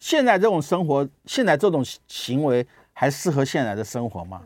[0.00, 2.66] 现在这种生活，现在这种行为
[2.98, 4.40] 还适合现在的生活吗？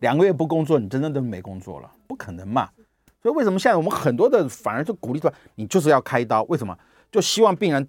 [0.00, 1.90] 两个月不工作，你真的都没工作了？
[2.06, 2.68] 不可能嘛。
[3.22, 6.42] 所以为什么现在我们很多的反而就鼓励说，你就是要开刀？
[6.42, 6.78] 为什么？
[7.10, 7.88] 就希望病人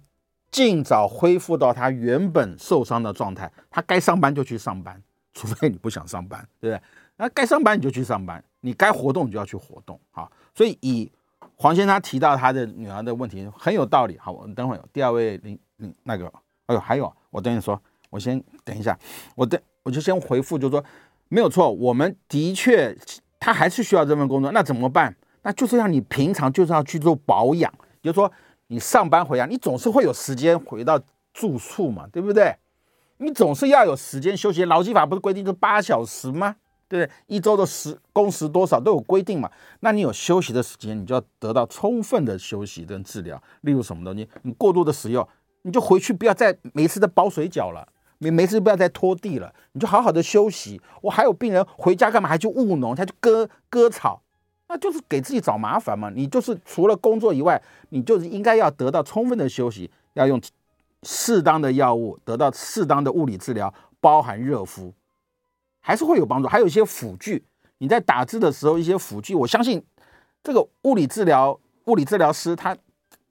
[0.50, 3.52] 尽早恢复到他原本受伤的状态。
[3.68, 4.98] 他该上班就去上班，
[5.34, 6.82] 除非你不想上班，对不对？
[7.18, 10.00] 那该上班你就去上班，你该活动你就要去活动。
[10.10, 11.12] 好，所以以
[11.56, 14.16] 黄先生他提到他的女儿的问题很有道理。
[14.16, 16.26] 好，我们等会儿第二位林林那个，
[16.64, 18.98] 哎呦，还有我等你说，我先等一下，
[19.34, 20.84] 我等我就先回复，就是说
[21.28, 22.94] 没有错，我们的确
[23.38, 25.14] 他还是需要这份工作，那怎么办？
[25.42, 27.72] 那就是让你平常就是要去做保养，
[28.02, 28.30] 就是说
[28.66, 31.00] 你上班回来，你总是会有时间回到
[31.32, 32.56] 住处嘛，对不对？
[33.18, 34.64] 你总是要有时间休息。
[34.64, 36.56] 劳基法不是规定是八小时吗？
[36.88, 37.12] 对不对？
[37.28, 39.48] 一周的时工时多少都有规定嘛。
[39.80, 43.40] 那你有休息的时间，你就要得到充分的休息跟治疗。
[43.60, 45.26] 例如什么东西，你过度的使用，
[45.62, 47.86] 你就回去不要再每次的包水饺了，
[48.18, 50.80] 你没事不要再拖地了，你就好好的休息。
[51.00, 52.28] 我还有病人回家干嘛？
[52.28, 54.22] 还去务农，他去割割草。
[54.68, 56.10] 那就是给自己找麻烦嘛！
[56.12, 60.42] 你就是除了工作以外，你就是应该要得到充分的休息，要用
[61.04, 64.92] 适当的药物，得到适当的物理治疗，包含热敷，
[65.78, 66.48] 还是会有帮助。
[66.48, 67.44] 还有一些辅具，
[67.78, 69.80] 你在打字的时候，一些辅具，我相信
[70.42, 72.76] 这个物理治疗、物理治疗师他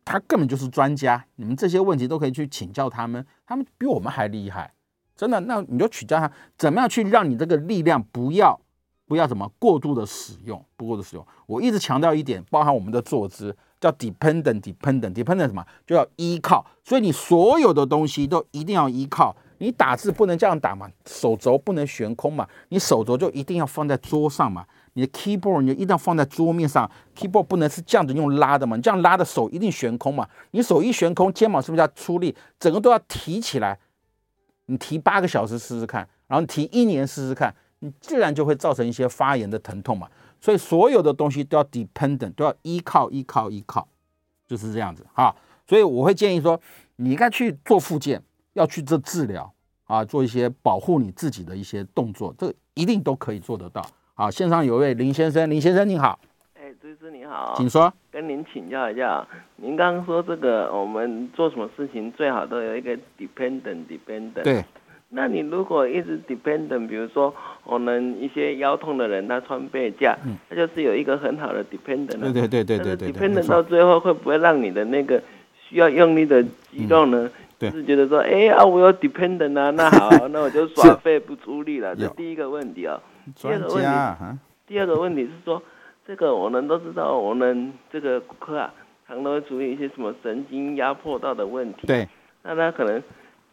[0.06, 4.72] 他根本就是专家，你们这些问题都可以去请教他们，他们比我们还厉害，
[5.18, 5.42] 真的。
[5.42, 8.62] 那你就请教他，怎么样去让你这个力量不要。
[9.08, 11.24] 不要什么过度的使用，不过度使用。
[11.46, 15.64] 我一直强调一点，包含我们的坐姿叫 dependent，dependent，dependent 什么？
[15.86, 16.66] 就要依靠。
[16.84, 19.36] 所以你所有的东西都一定要依靠。
[19.58, 24.66] 你打字不能这样打嘛，手肘不能悬空嘛，你手肘就一定要放在桌上嘛。
[24.94, 30.28] 你的 keyboard 你就一定要放在桌面上，keyboard 不能是这样子用拉的嘛，你这样拉的手一定悬空嘛。
[30.52, 32.36] 你手一悬空，肩膀是不是要出力？
[32.60, 33.78] 整个都要提起来。
[34.68, 37.54] 你提八个小时试试看，然后你提一年试试看。
[37.80, 43.88] 你自然就会造成一些发炎的疼痛嘛，所以所有的东西都要 dependent，都要依靠依靠依靠，
[44.48, 45.36] 就是这样子哈。
[45.68, 46.60] 所以我会建议说，
[46.96, 48.24] 你应该去做复健，
[48.56, 49.54] 要去做治疗
[49.86, 53.86] 啊，做一些保护你自己的一些动作，这一定都可以做得到。
[54.16, 56.18] 好，线上有位林先生，林先生您好，
[56.56, 64.64] 哎，朱医师你好，请说，跟您请教一下，您刚刚说这个我们做什么事情最好都有一个 dependent dependent，对。
[65.10, 72.20] 那你如果一直 dependent，比如说我们一些腰痛的人，他穿背架，嗯，他就是有一个很好的 dependent。
[72.20, 73.12] 对对对对对对。
[73.12, 75.22] dependent 到最后会不会让你的那个
[75.70, 76.42] 需要用力的
[76.72, 77.30] 肌肉呢？
[77.60, 77.70] 对。
[77.72, 81.96] 就是觉得说，哎啊，我有 dependent 啊， 那好，那我就耍废不出力了。
[81.96, 83.00] 这第一个问题啊。
[83.36, 84.40] 第二个问题。
[84.68, 85.62] 第二个问题是说，
[86.08, 88.74] 这个我们都知道，我们这个骨科啊，
[89.08, 91.88] 常常会处理一些什么神经压迫到的问题。
[91.88, 92.08] 对。
[92.44, 93.02] 那他可能。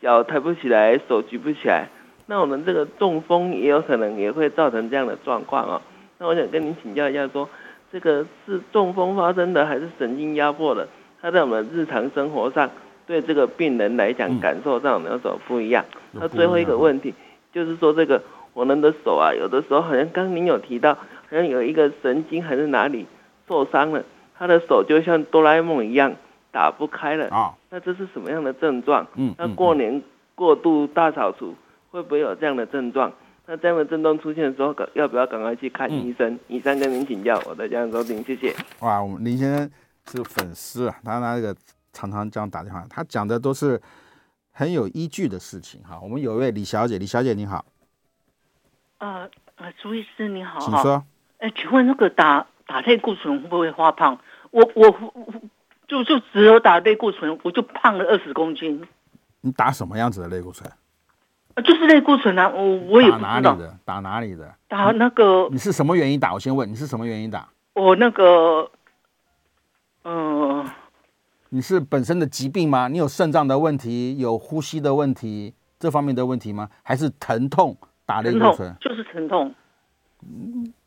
[0.02, 1.88] 脚抬不起来，手举不起来，
[2.26, 5.80] 那我们这个中风也有可能也会造成这样的状况哦。
[6.18, 7.48] 那我想跟您请教一下说，说
[7.92, 10.88] 这个是中风发生的，还是神经压迫的？
[11.20, 12.68] 它在我们日常生活上，
[13.06, 15.84] 对这个病人来讲，感受上有什么不一样？
[16.12, 17.14] 嗯、那最后一个问题
[17.52, 18.22] 就是说，这个
[18.54, 23.06] 我们的手啊，有的时候好像刚刚您有提到，好像有一个神经还是哪里
[23.48, 24.04] 受伤了，
[24.38, 26.14] 他的手就像哆啦 A 梦一样。
[26.54, 27.54] 打不开了啊！
[27.70, 29.06] 那这是什么样的症状？
[29.14, 30.02] 嗯，那过年
[30.34, 31.54] 过度大扫除
[31.90, 33.10] 会不会有这样的症状？
[33.46, 36.38] 那这样的症状出现的时候，要不要赶快去看医生？
[36.48, 38.54] 以上跟您请教，我的家人收听，谢谢。
[38.80, 39.70] 哇，我们林先生
[40.10, 41.56] 是粉丝啊，他那个
[41.92, 43.80] 常常这样打电话，他讲的都是
[44.50, 45.98] 很有依据的事情哈。
[46.02, 47.64] 我们有一位李小姐，李小姐你好。
[48.98, 51.04] 呃呃，朱医师你好，请说。
[51.38, 54.18] 哎，请问那个打打类固醇会不会发胖？
[54.50, 55.12] 我我。
[55.88, 58.82] 就就只有打类固醇，我就胖了二十公斤。
[59.42, 60.70] 你打什么样子的类固醇？
[61.62, 63.28] 就是类固醇啊，我我也不知道。
[63.28, 63.78] 打哪里的？
[63.84, 64.54] 打哪里的？
[64.68, 65.48] 打那个。
[65.50, 66.32] 你是什么原因打？
[66.32, 67.46] 我先问你是什么原因打？
[67.74, 68.70] 我那个，
[70.04, 70.70] 嗯、呃。
[71.54, 72.88] 你是本身的疾病吗？
[72.88, 76.70] 你有肾脏的问题，有呼吸的问题，这方面的问题吗？
[76.82, 78.74] 还是疼痛打类固醇？
[78.80, 79.54] 就是疼痛。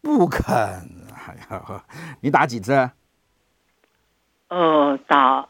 [0.02, 0.56] 不肯，
[1.14, 1.86] 哎呀，
[2.20, 2.90] 你打几针？
[4.48, 5.48] 呃，打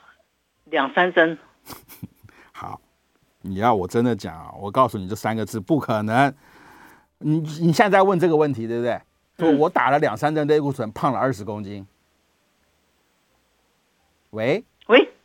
[0.65, 1.37] 两三针。
[2.51, 2.81] 好，
[3.41, 6.33] 你要我真的讲啊，我告诉你这三个字不可能。
[7.19, 9.01] 你你现在在问这个问题，对不对？
[9.37, 11.87] 说我打了两三针类固醇，胖了二十公斤。
[14.31, 14.65] 喂喂，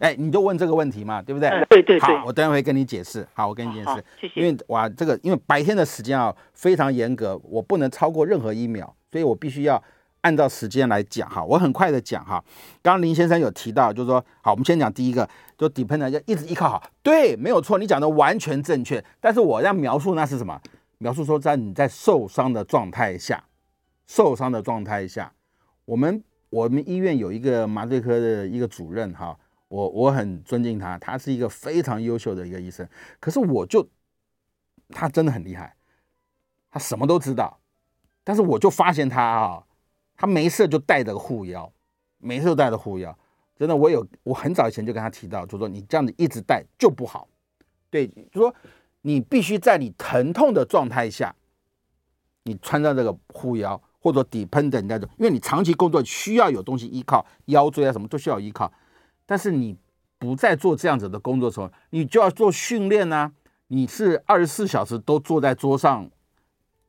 [0.01, 1.49] 哎，你就问这个问题嘛，对不对？
[1.49, 2.01] 嗯、对对对。
[2.01, 3.27] 好，我等会跟你解释。
[3.33, 4.05] 好，我跟你解释。
[4.21, 4.41] 谢谢。
[4.41, 9.83] 因为哇，这个因为白天的时间啊非常严格，我不能超过任何一秒，所以我必须要。
[10.23, 12.45] 按照时间来讲哈，我很快的讲哈。
[12.83, 19.03] 刚刚林先生有提到，就是说，好，我们先讲第一个，就 dependent 要一直依靠好，对，没有错，你讲的完全正确。
[19.19, 20.61] 但是我要描述那是什么？
[20.99, 23.43] 描述说在你在受伤的状态下，
[24.07, 25.33] 受伤的状态下，
[25.87, 29.35] 我们我们医院有一个麻醉科的一个主任哈，
[29.71, 32.87] 我我很尊敬他，他是一个非常优秀的一个医生。
[33.21, 33.89] 可是我就
[34.89, 35.77] 他真的很厉害，
[36.73, 37.61] 他什么都知道。
[38.25, 39.63] 但是我就发现他啊，
[40.17, 41.73] 他没事就带着护腰，
[42.19, 43.17] 没事就带着护腰。
[43.57, 47.29] 真的，我有我很早以前就跟他提到，就说你这样子一直带就不好。
[47.91, 48.53] 对，就说
[49.03, 51.33] 你必须在你疼痛的状态下，
[52.43, 58.73] 你穿上这个护腰或者 dependent 那种，因为你长期工作需要有东西依靠，腰椎啊什么都需要依靠。
[59.31, 59.77] 但是你
[60.19, 63.31] 不再做这样子的工作的时候，你就要做训练呢。
[63.69, 66.11] 你是二十四小时都坐在桌上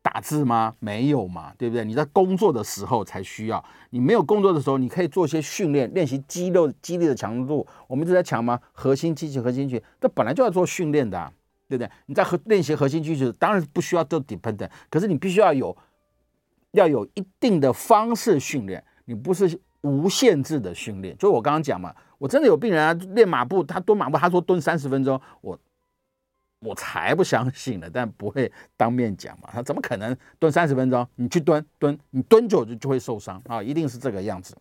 [0.02, 0.74] 打字吗？
[0.80, 1.86] 没有嘛，对不对？
[1.86, 3.64] 你在工作的时候才需要。
[3.92, 7.68] 你没有工作的时候，你可以做一些训练，练习肌肉肌力的强度。
[7.86, 11.32] 我们一直在讲嘛，核心肌群、核心肌群，这本来就要做训练的啊，
[11.70, 11.88] 对不对？
[12.08, 15.78] 你在和练习核心肌群，当然不需要做 dependent，可是你必须要有
[16.72, 21.16] 要有一定的方式训练，你不是无限制的训练。
[21.20, 25.58] 就我刚刚讲嘛，我真的有病人啊，练马步，他蹲马步，他说蹲三十分钟，我。
[26.64, 29.50] 我才不相信呢，但不会当面讲嘛。
[29.52, 31.08] 他怎么可能蹲三十分钟？
[31.16, 34.56] 你去蹲蹲，你蹲久就就会受伤啊，一定是这个样子。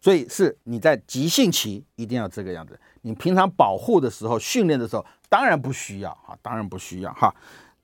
[0.00, 2.80] 所以是你在急性期一定要这个样子。
[3.02, 7.34] 你平常保护的时候、训练的时候，当然不需要哈，当然不需要哈。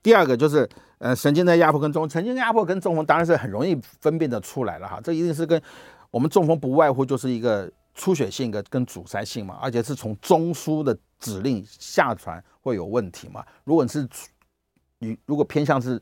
[0.03, 4.99] 第二个就是呃，神经的压迫跟中神经压迫跟中风当然是很容易分辨得出来了哈。
[5.05, 5.61] 这一定是跟
[6.11, 12.43] 我们中风不外乎就是一个出血性跟跟阻塞性嘛，而且是从中枢的指令下传。
[12.61, 13.43] 会有问题嘛？
[13.65, 14.07] 如果你是
[14.99, 15.99] 你如果偏向是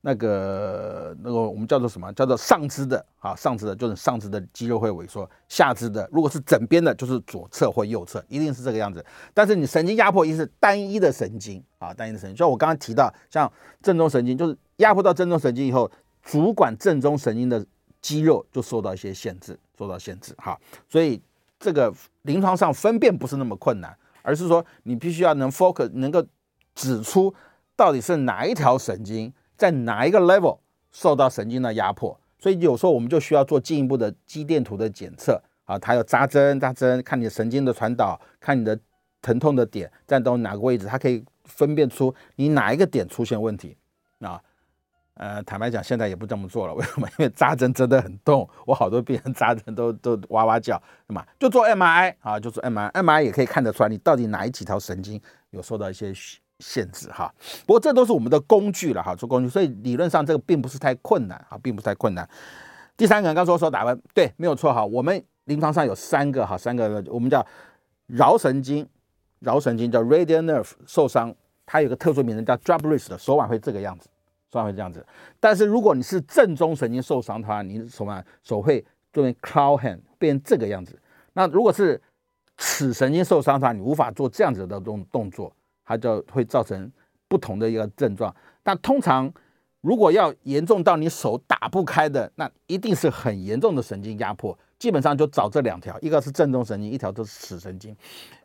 [0.00, 9.04] 那个那个我们叫做什么叫做上肢的啊，上肢的就是上肢的肌肉会萎缩，下肢的如果是枕边的，就是左侧或右侧，一定是这个样子。
[9.32, 12.34] 但是你神经压迫一定是单一的神经啊，单一的神经。
[12.34, 13.48] 就我刚刚提到，像
[13.80, 15.88] 正中神经，就是压迫到正中神经以后，
[16.20, 17.64] 主管正中神经的
[18.00, 20.58] 肌肉就受到一些限制，受到限制哈。
[20.88, 21.22] 所以
[21.58, 21.92] 这个
[22.22, 23.96] 临床上分辨不是那么困难。
[24.22, 26.22] 而是说，你必须要能 focus，能够
[26.74, 27.34] 指出
[27.74, 30.58] 到底是哪一条神经在哪一个 level
[30.92, 38.78] 受到神经的压迫，所以有时候我们就需要做进一步的肌电图的检测啊，它要扎针扎针，看你的神经的传导，看你的
[39.22, 43.78] 疼痛的点在到哪个位置，它可以分辨出你哪一个点出现问题
[44.18, 44.42] 啊。
[45.18, 46.74] 呃，坦白讲，现在也不这么做了。
[46.74, 47.08] 为什么？
[47.18, 51.26] 因为扎针真的很痛，我好多病人扎针都都哇哇叫，对吗？
[51.40, 56.12] 就做 MRI 啊，就做 MRI，MRI 也可以看得出来你到底哪一几条神经有受到一些
[56.60, 57.34] 限制哈。
[57.66, 62.28] 不过这都是我们的工具了哈，做工具，所以理论上这个并不是太困难啊，并不是太困难。
[62.96, 64.86] 第三个人，刚说说打弯，对，没有错哈。
[64.86, 67.44] 我们临床上有三个哈，三个我们叫
[68.10, 68.88] 桡神经，
[69.42, 71.34] 桡神经叫 radial nerve 受伤，
[71.66, 74.08] 它有个特殊名称叫 drop wrist 的手腕会这个样子。
[74.50, 75.04] 手会这样子，
[75.38, 80.98] 但是如果你是正中神经受伤的话，你手腕手会作为 cloud hand 变成这个样子。
[81.34, 82.00] 那如果是
[82.56, 85.52] 尺神经受伤的话，你无法做这样子的动动作，
[85.84, 86.90] 它就会造成
[87.28, 88.34] 不同的一个症状。
[88.62, 89.32] 但通常
[89.80, 94.58] 如果要严重到你手打不开的，那一定是很严重的神经压迫。
[94.78, 97.96] 基本上就找这两条，一个是正中神经，一条就是尺神经。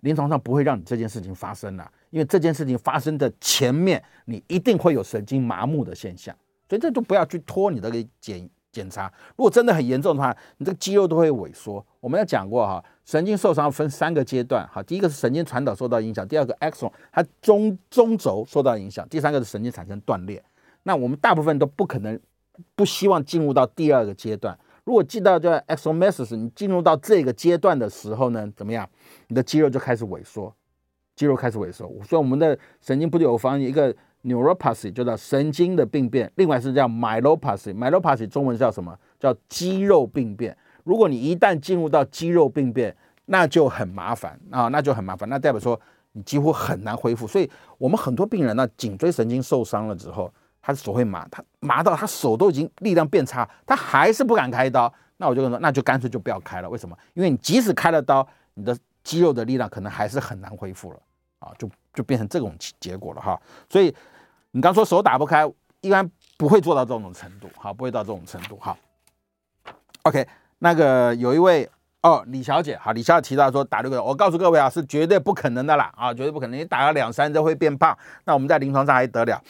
[0.01, 6.33] 临床上不会让你这件事情发生了，因为这件事情发生的前面，你一定会有神经麻木的现象，
[6.69, 9.11] 所以这就不要去拖你的检检查。
[9.35, 11.83] 如果真的很严重的话，你这个肌肉都会萎缩。
[11.99, 20.43] 我们要讲过哈，神经受伤分三个阶段哈，第一个是神经传导受到影响，第二个 axon 它中中轴受到影响，第三个是神经产生断裂。
[20.83, 22.19] 那我们大部分都不可能
[22.75, 24.55] 不希望进入到第二个阶段。
[24.83, 28.87] 如果记到叫 axomesis，你进入到这个阶段的时候呢，怎么样？
[29.29, 30.53] 你的肌肉就开始萎缩，
[31.15, 31.87] 肌肉开始萎缩。
[32.03, 38.97] 所以我们的神经不就有方一个 neuropathy，就叫神经的病变；另外是叫 myelopathy，myelopathy 中文叫什么？
[39.19, 40.55] 叫肌肉病变。
[40.83, 42.95] 如果你一旦进入到肌肉病变，
[43.25, 45.79] 那就很麻烦啊，那就很麻烦，那代表说
[46.11, 47.25] 你几乎很难恢复。
[47.27, 50.33] 所以我们很多病人呢，颈椎神经受伤了之后。
[50.65, 54.89] 他的手会麻，他麻到他手都已经力量变差，他还是不敢开刀。
[55.17, 56.69] 那我就跟他说，那就干脆就不要开了。
[56.69, 56.97] 为什么？
[57.15, 58.73] 因为你即使开了刀，你的
[59.03, 60.99] 肌肉的力量可能还是很难恢复了
[61.39, 63.39] 啊，就就变成这种结果了哈。
[63.69, 63.93] 所以
[64.51, 65.45] 你刚说手打不开，
[65.81, 68.77] 一般不会做到这种程度，好，不会到这种程度哈。
[70.03, 70.27] OK，
[70.59, 71.69] 那个有一位
[72.01, 79.41] 哦，李小姐，好，李小姐提到说打这个，我告诉各位啊，是绝对不可能的啦啊，绝对不可能，你打了两三针会变胖，那我们在临床上还得了。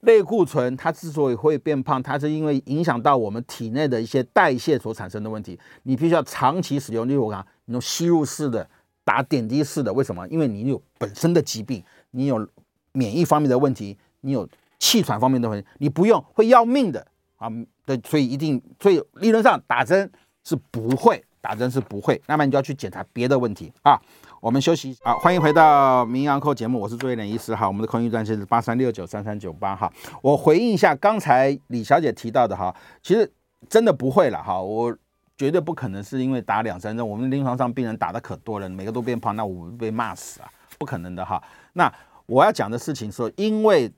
[0.00, 5.56] 类固醇它之所以会变胖，它是因为影响到我们体内的一些代谢所产生的问题。
[5.84, 8.68] 你必须要长期使用，例如我讲，你用吸入式的、
[9.04, 10.26] 打点滴式的，为什么？
[10.28, 11.82] 因为你有本身的疾病，
[12.12, 12.48] 你有
[12.92, 14.48] 免疫方面的问题，你有
[14.78, 17.48] 气喘方面的问题，你不用会要命的啊。
[17.84, 20.08] 对，所以一定，所以理论上打针
[20.44, 24.00] 是不会打针是不会，那么你就要去检查别的问题啊。
[24.40, 27.66] 我们休息啊，欢迎回到名医堂节目，我是朱威廉医师哈。
[27.66, 29.92] 我们的空运专线是八三六九三三九八哈。
[30.20, 33.32] 我回应一下刚才李小姐提到的哈，其实
[33.68, 34.96] 真的不会了哈，我
[35.42, 41.42] 绝对不可能是因为打两三针，我们临床上病人打的可多了，每个都变胖，那我们被骂死啊，不可能的哈。
[41.72, 41.92] 那
[42.26, 43.92] 我要讲的事情是，因为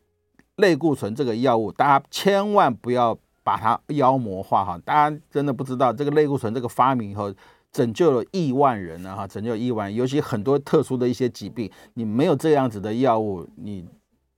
[0.56, 3.18] 类固醇这个药物，大家千万不要。
[3.46, 7.30] 把它妖魔化哈，大家真的不知道这个类固醇这个发明以后，
[7.70, 13.86] 拯救了亿万人呢哈，拯救亿万，尤其很多特殊的一些疾病，你没有这样子的药物，你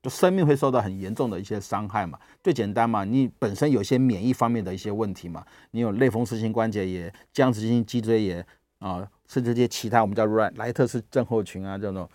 [0.07, 2.17] 就生命会受到很严重的一些伤害嘛。
[2.41, 8.47] 最简单嘛，你本身有些免疫方面的一些问题嘛，你有类风湿性关节炎、僵直性脊椎炎
[8.79, 12.09] 啊，甚至一些其他我们叫莱莱特氏症候群啊这种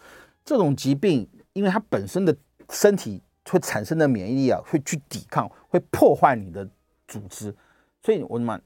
[0.45, 2.33] 这种疾病，因为它本身的
[2.69, 6.65] 身体会产生的免疫力啊，会去抵抗，会破坏你的。
[7.07, 7.53] 组织，
[8.01, 8.61] 所以我们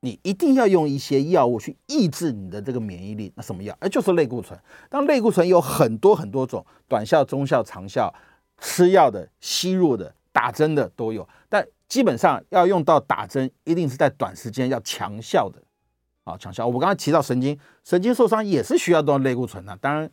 [0.00, 3.32] 你一定要用一些药物去抑制你的这个免疫力。
[3.36, 3.76] 那什么药？
[3.78, 4.58] 哎，就是类固醇。
[4.90, 8.12] 当类固醇有很多很多种，短效、中效、长效，
[8.58, 11.28] 吃药的、吸入的、打针的都有。
[11.48, 15.62] 但基本上要用到打针，一定是在短时间要强效的
[16.24, 16.66] 啊，强效。
[16.66, 19.76] 我刚才提到神经，神经受伤也是需要用类固醇的。
[19.80, 20.10] 当然，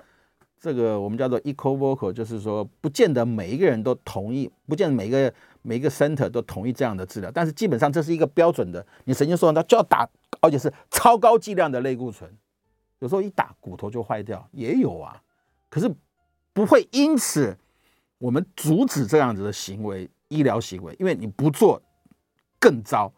[0.60, 5.34] 这个我们叫做 equivocal，就是说不见得每一个人都同意，不见得每一个。
[5.66, 8.86] 每一个 center 都同意这样的治疗，但是基本上这是一个标准的。
[9.06, 10.06] 你神经受伤，它就要打，
[10.41, 12.30] 而且是超高剂量的类固醇。
[13.00, 15.22] 有时候一打骨头就坏掉，也有啊。
[15.70, 15.89] 可是
[16.52, 17.58] 不会因此
[18.24, 21.82] 我们阻止这样子的行为，医疗行为，因为你不做
[22.58, 23.12] 更糟，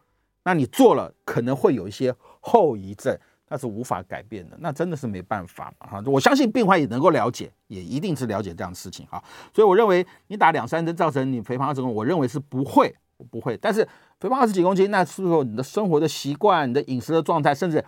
[0.44, 3.16] 那你做了可能会有一些后遗症。
[3.48, 6.02] 那是无法改变的，那真的是没办法哈。
[6.08, 9.24] 我相信病患也能够了解，也一定是了解这样的事情哈。
[9.54, 12.96] 所以我认为你打两三针造成你肥胖二十公斤，我认为是不会，
[13.30, 13.56] 不会。
[13.58, 13.88] 但是
[14.20, 17.86] 肥胖二十几公斤，那是不是你的生活的习惯、你的饮食的状态，甚至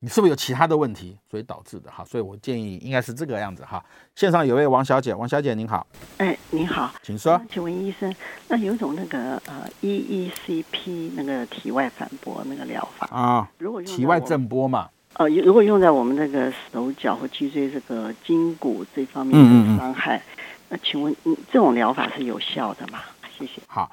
[0.00, 2.04] 你是不是有其他的问题，所以导致的哈？
[2.04, 3.84] 所以我建议应该是这个样子哈。
[4.14, 5.84] 线上有位王小姐，王小姐您好，
[6.18, 7.40] 哎，您好，请说。
[7.50, 8.14] 请问医生，
[8.46, 13.50] 那有种那个呃 EECP 那个体外反波那个疗法啊？
[13.58, 14.88] 如果用体外震波嘛？
[15.14, 20.22] 呃，如果用在我们那个手脚或脊椎这个筋骨这方面的伤害，
[20.68, 23.00] 那、嗯嗯、请问，嗯，这种疗法是有效的吗？
[23.36, 23.60] 谢谢。
[23.66, 23.90] 好，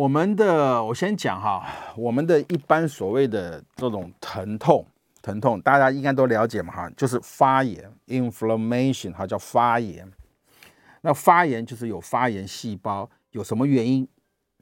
[0.00, 1.62] 我们的我先讲哈，
[1.94, 4.86] 我们的一般所谓的这种疼痛，
[5.20, 10.10] 疼痛大家应该都了解嘛哈，就是发炎 （inflammation） 哈，叫发炎。
[11.02, 14.08] 那发炎就是有发炎细胞，有什么原因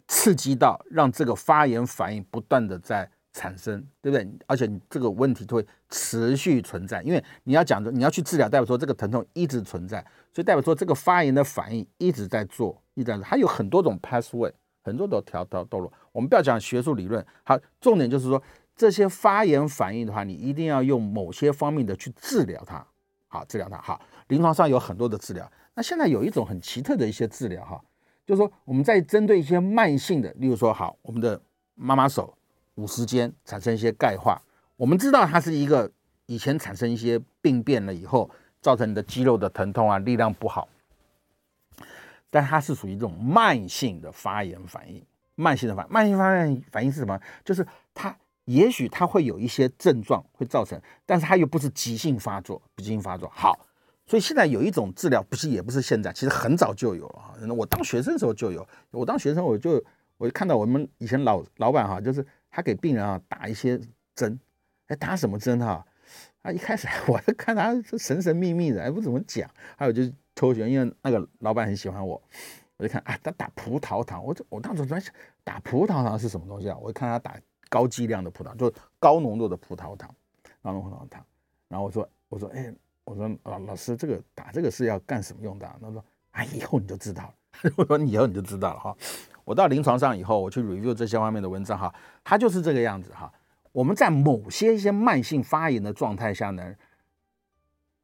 [0.08, 3.08] 刺激到让这个发炎反应不断的在。
[3.30, 4.28] 产生对不对？
[4.48, 13.22] 而且你这个问题就会持续存在，因为你要讲的你要去治疗，代表说这个疼痛一直存在，所以代表说这个发炎的反应一直在做，一直在做。
[13.22, 14.50] 还有很多种 pathway，
[14.88, 15.92] 很多都条条道路。
[16.10, 18.42] 我们不要讲学术理论，好，重点就是说
[18.74, 22.84] 这些发炎反应的话，你一定要用某些方面的去治疗它，
[23.28, 23.78] 好，治疗它。
[23.78, 25.48] 好，临床上有很多的治疗。
[25.74, 27.80] 那现在有一种很奇特的一些治疗哈，
[28.26, 31.40] 就是说我们在针对一些慢性的，例如说好，我们的
[31.74, 32.34] 妈妈手。
[32.78, 34.40] 五十肩产生一些钙化，
[34.76, 35.90] 我们知道它是一个
[36.26, 38.30] 以前产生一些病变了以后，
[38.60, 40.68] 造成你的肌肉的疼痛啊，力量不好。
[42.30, 45.04] 但它是属于这种慢性的发炎反应，
[45.34, 47.20] 慢性的反慢性发炎反应是什么？
[47.44, 53.30] 就是它也许它会有一些症状会造成，但是它又不是急性发作，不急性发作。
[53.34, 53.58] 好，
[54.06, 57.34] 所以现在有一种治疗，不是也不是现在，其实很早就有了哈。
[57.56, 59.82] 我当学生的时候就有，我当学生我就
[60.16, 62.26] 我就看到我们以前老老板哈，就是。
[62.50, 63.78] 他给病人啊打一些
[64.14, 64.40] 针，
[64.86, 65.84] 哎，打什么针哈？
[66.40, 69.48] 啊，一开始 我就看他神神秘秘的，还，不怎么讲。
[69.76, 72.22] 还有就是抽血，因为那个老板很喜欢我，
[72.76, 75.12] 我就看啊，他打葡萄糖，我就我当时在想，
[75.42, 76.78] 打葡萄糖是什么东西啊？
[76.80, 77.36] 我就看他打
[77.68, 80.14] 高剂量的葡萄，就高浓度的葡萄糖，
[80.62, 81.24] 高浓度葡萄糖。
[81.66, 82.72] 然后我说，我说，哎，
[83.02, 85.68] 我说啊，老师，这个打这个是要干什么用的？
[85.82, 87.34] 他说，啊，以后你就知道了。
[87.74, 88.96] 我说，以后你就知道了哈。
[89.44, 93.32] 我到临床上以后，我去 review 这些方面的文章哈，它就是这个样子哈。
[93.72, 96.76] 我们在某些一些慢性发炎的状态下呢，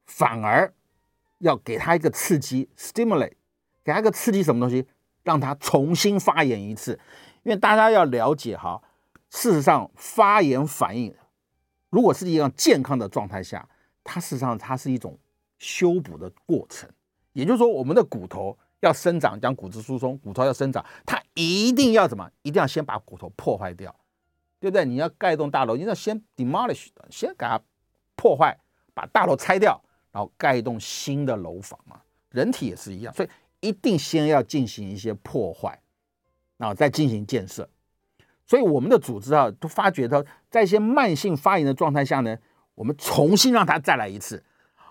[0.07, 0.73] 反而
[1.45, 3.35] 要给他一个刺激，stimulate，
[3.85, 4.87] 给他一个刺激什么东西，
[5.23, 6.99] 让他重新发炎一次。
[7.43, 8.83] 因为大家要了解哈，
[9.31, 11.15] 事实上发炎反应
[11.91, 13.69] 如果是一个健康的状态下，
[14.03, 15.19] 它事实上它是一种
[15.59, 16.89] 修补的过程，
[17.35, 18.59] 也就是说我们的骨头。
[18.81, 22.31] 要生长，讲骨质疏松，骨头要生长，它一定要怎么？
[22.43, 23.95] 一定要先把骨头破坏掉，
[24.61, 24.85] 对不对？
[24.85, 27.59] 你要盖一栋大楼，你要先 demolish，先给它
[28.15, 28.59] 破坏，
[28.93, 29.83] 把大楼拆掉，
[30.15, 32.01] 然后盖一栋新的楼房嘛。
[32.31, 33.29] 人体也是一样，所以
[33.61, 35.79] 一定先要进行一些破坏，
[36.57, 37.69] 然后再进行建设。
[38.47, 42.37] 所以我们的组织啊，都发觉到在一些慢性发炎的状态下呢，
[42.75, 44.43] 我们重新让它再来一次，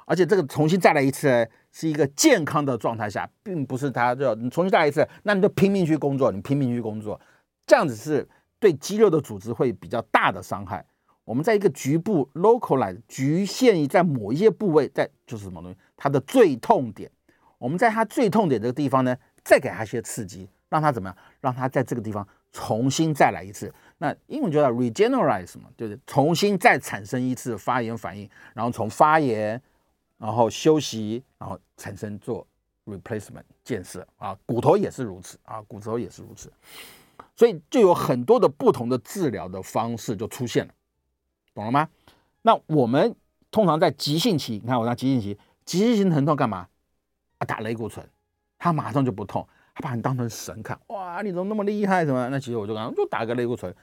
[0.05, 7.19] 而且这个重新再来一次呢，是一个健康的状态下，并不是它就你重新再来一次，那你就拼命去工作，你拼命去工作，
[7.67, 10.85] 这样子是对肌肉的组织会比较大的伤害。
[11.25, 17.09] 我们在一个局部 localize 局限于在某一些部位，在就是什么东西，它的最痛点，
[17.57, 21.17] 我们在它最痛点这个地方呢，再给它一些刺激，让它怎么样？
[21.39, 23.73] 让它在这个地方重新再来一次。
[23.99, 29.61] 那英文就叫 regenerate 嘛，就是重新再产生一次发炎反应，然后从发炎，
[30.17, 32.45] 然后休息，然后产生做
[32.85, 36.51] replacement 建设啊，骨头也是如此啊，骨头也是如此，
[37.33, 40.73] 所以就有很多的不同的治疗的方式就出现了。
[41.53, 41.87] 懂了吗？
[42.41, 43.15] 那我们
[43.51, 46.67] 通常在急性期，你看我讲急性期，急性期疼痛干嘛？
[47.37, 48.07] 啊，打类固醇，
[48.57, 52.05] 他马上就不痛，他把你当成神看，哇，你怎么那么厉害？
[52.05, 52.27] 什么？
[52.29, 53.73] 那其实我就刚，就打个类固醇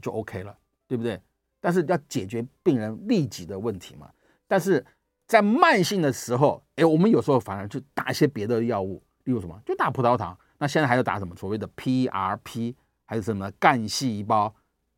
[0.00, 0.56] 就 OK 了，
[0.86, 1.20] 对不对？
[1.60, 4.08] 但是要解决病人立即的问题嘛。
[4.46, 4.84] 但是
[5.26, 10.38] 在慢性的时候，哎，我们有时候反而就打一些别的药物，例如什么，就打葡萄糖。
[10.58, 11.34] 那现在还有打什么？
[11.34, 12.74] 所谓的 PRP，
[13.04, 14.54] 还有什么干细胞？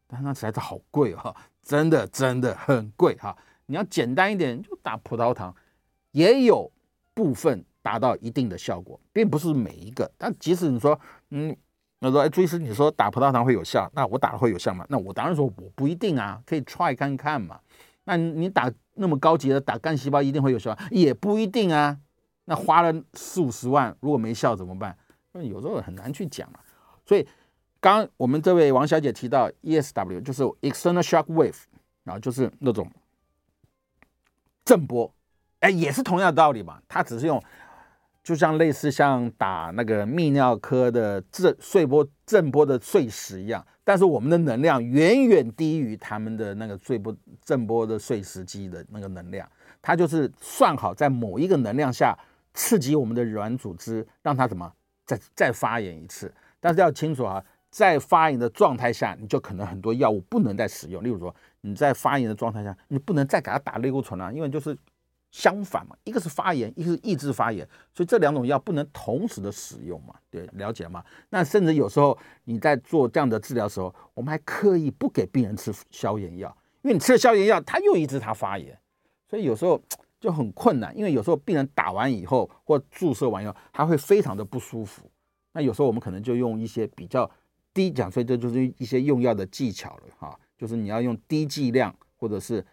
[0.07, 1.35] 但那实在是好贵哈。
[1.69, 3.37] 真的真的很贵哈！
[3.66, 5.55] 你要简单一点，就打葡萄糖，
[6.12, 6.73] 也有
[7.12, 10.11] 部分达到一定的效果，并不是每一个。
[10.16, 10.99] 但即使你说，
[11.29, 11.55] 嗯，
[12.01, 14.87] 他说，哎，朱医师，你说打葡萄糖会有效，那我打了会有效吗？
[14.89, 17.61] 那我当然说我不一定啊，可以 try 看看嘛。
[18.05, 21.99] 那你打那么高级的打干细胞一定会有效，也不一定啊。
[22.47, 24.97] 那花了四五十万，如果没效怎么办？
[25.33, 26.61] 那有时候很难去讲嘛。
[27.05, 27.29] 所以。
[27.81, 31.62] 刚我们这位王小姐提到 ESW，就是 external shock wave，
[32.03, 32.91] 然后就是那种
[34.64, 35.14] 震波，
[35.61, 36.83] 哎，也是同样的道理嘛。
[36.89, 37.41] 它只是用，
[38.24, 49.49] 就像类似像打那个泌尿科的震碎波震波的碎石一样，但是我们的能量远远低于他们的那个碎波震波的碎石机的那个能量。
[49.81, 52.18] 它就是算好在某一个能量下
[52.55, 54.72] 刺激我们的软组织，让它怎么
[55.07, 56.35] 再再发炎一次。
[56.59, 57.45] 但是要清楚啊。
[57.71, 61.05] 在发炎的状态下，你就可能很多药物不能再使用。
[61.05, 64.77] 例如说，你在发炎的状态下，你不能再给他打类固醇了，因为就是
[65.31, 70.14] 相反嘛，一个是发炎，一个是抑制发炎，所以这两种药不能同时的使用嘛。
[70.31, 71.05] 对，了解吗？
[71.29, 76.49] 那甚至有时候你在做这样的治疗的时候，我们还刻意不给病人吃消炎药，
[76.81, 78.79] 因为你吃了消炎药，它又抑制它发炎，
[79.29, 79.79] 所以有时候
[80.19, 80.97] 就很困难。
[80.97, 85.03] 因为有时候病人打完以后或注射完以后，他会非常的不舒服。
[85.53, 87.31] 那有时候我们可能就用一些比较。
[87.75, 92.64] 低讲，所以这就是一些用药的技巧了哈，就是你要用低剂量或者是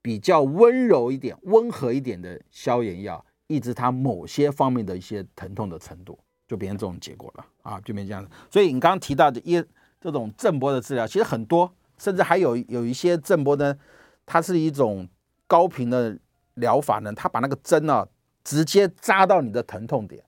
[0.00, 8.30] 比较温柔一点、温和一点的消炎药，抑制它某些方面的一些疼痛的程度，就变成这种结果了啊，就变成这样子。
[8.50, 9.62] 所以你刚刚提到的一
[10.00, 13.76] 这种震波的治疗，其实很多，甚至还有有一些震波呢，
[14.24, 15.08] 它是一种
[15.48, 16.16] 高频的
[16.54, 18.08] 疗法呢，它把那个针呢、啊、
[18.44, 20.22] 直接扎到你的疼痛点，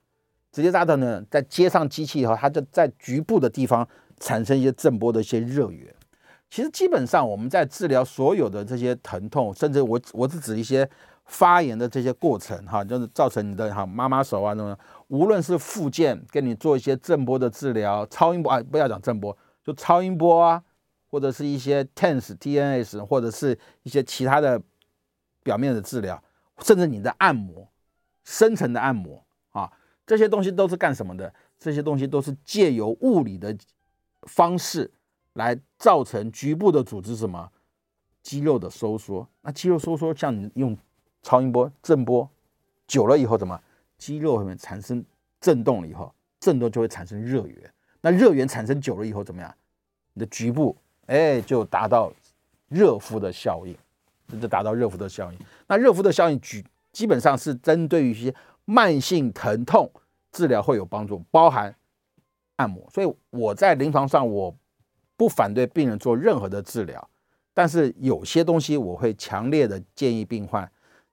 [0.52, 3.88] 直接扎到呢，在接上机器以后，它就在局部的地方。
[4.20, 5.94] 产生一些震波的一些热源，
[6.50, 10.90] 其实基本上我们在治疗所有的这些疼痛，甚至我我是指一些
[11.24, 14.76] 发炎的这些过程哈，就是造成你的哈妈妈手啊那种，
[15.06, 20.60] 无论是附件，给你做一些震波的治疗，超音波啊，不要讲震波，就超音波啊，
[21.08, 24.60] 或者是一些 TENS、TNS，或者是一些其他的
[25.44, 26.20] 表面的治疗，
[26.62, 27.68] 甚至你的按摩，
[28.24, 29.70] 深层的按摩啊，
[30.08, 31.32] 这些东西都是干什么的？
[31.56, 33.56] 这些东西都是借由物理的。
[34.22, 34.90] 方式
[35.34, 37.48] 来造成局部的组织什么
[38.20, 40.76] 肌肉的收缩，那肌肉收缩像你用
[41.22, 42.28] 超音波震波
[42.88, 43.58] 久了以后，怎么
[43.96, 45.02] 肌肉里面产生
[45.40, 49.54] 震动了以后，震动就会产生热源，那热源产生久了以后怎么样？
[50.14, 52.12] 你的局部哎就达到
[52.68, 53.76] 热敷的效应，
[54.40, 55.38] 就达到热敷的效应。
[55.68, 58.34] 那热敷的效应举基本上是针对于一些
[58.68, 59.90] 慢性疼痛
[60.30, 61.74] 治疗会有帮助，包含。
[62.56, 64.52] 按摩，所以我在临床上我
[65.16, 67.08] 不反对病人做任何的治疗，
[67.54, 70.68] 但是有些东西我会强烈的建议病患，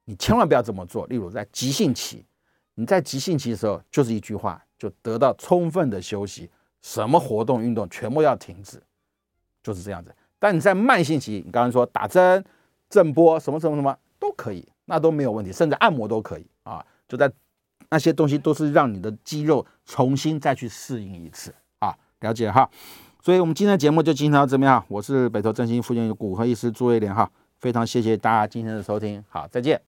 [0.06, 1.06] 你千万不要这么做。
[1.06, 2.26] 例如在急性期，
[2.74, 6.50] 你在急性期的时候，就是一句话，就得到充分的休息，
[6.82, 8.82] 什么活动运动全部要停止，
[9.62, 10.12] 就是这样子。
[10.40, 12.44] 但你在慢性期，你刚刚说打针、
[12.90, 17.32] 震波什么什么什么都可以，那都没有问题，甚至按摩都可以啊，就在。
[17.96, 22.70] 那些东西都是让你的肌肉重新再去适应一次啊，了解哈。
[23.24, 24.84] 所以，我们今天的节目就进行到这边哈。
[24.90, 29.82] 我是北投振兴附近骨科医师朱威廉哈，非常谢谢大家今天的收听，好，再见。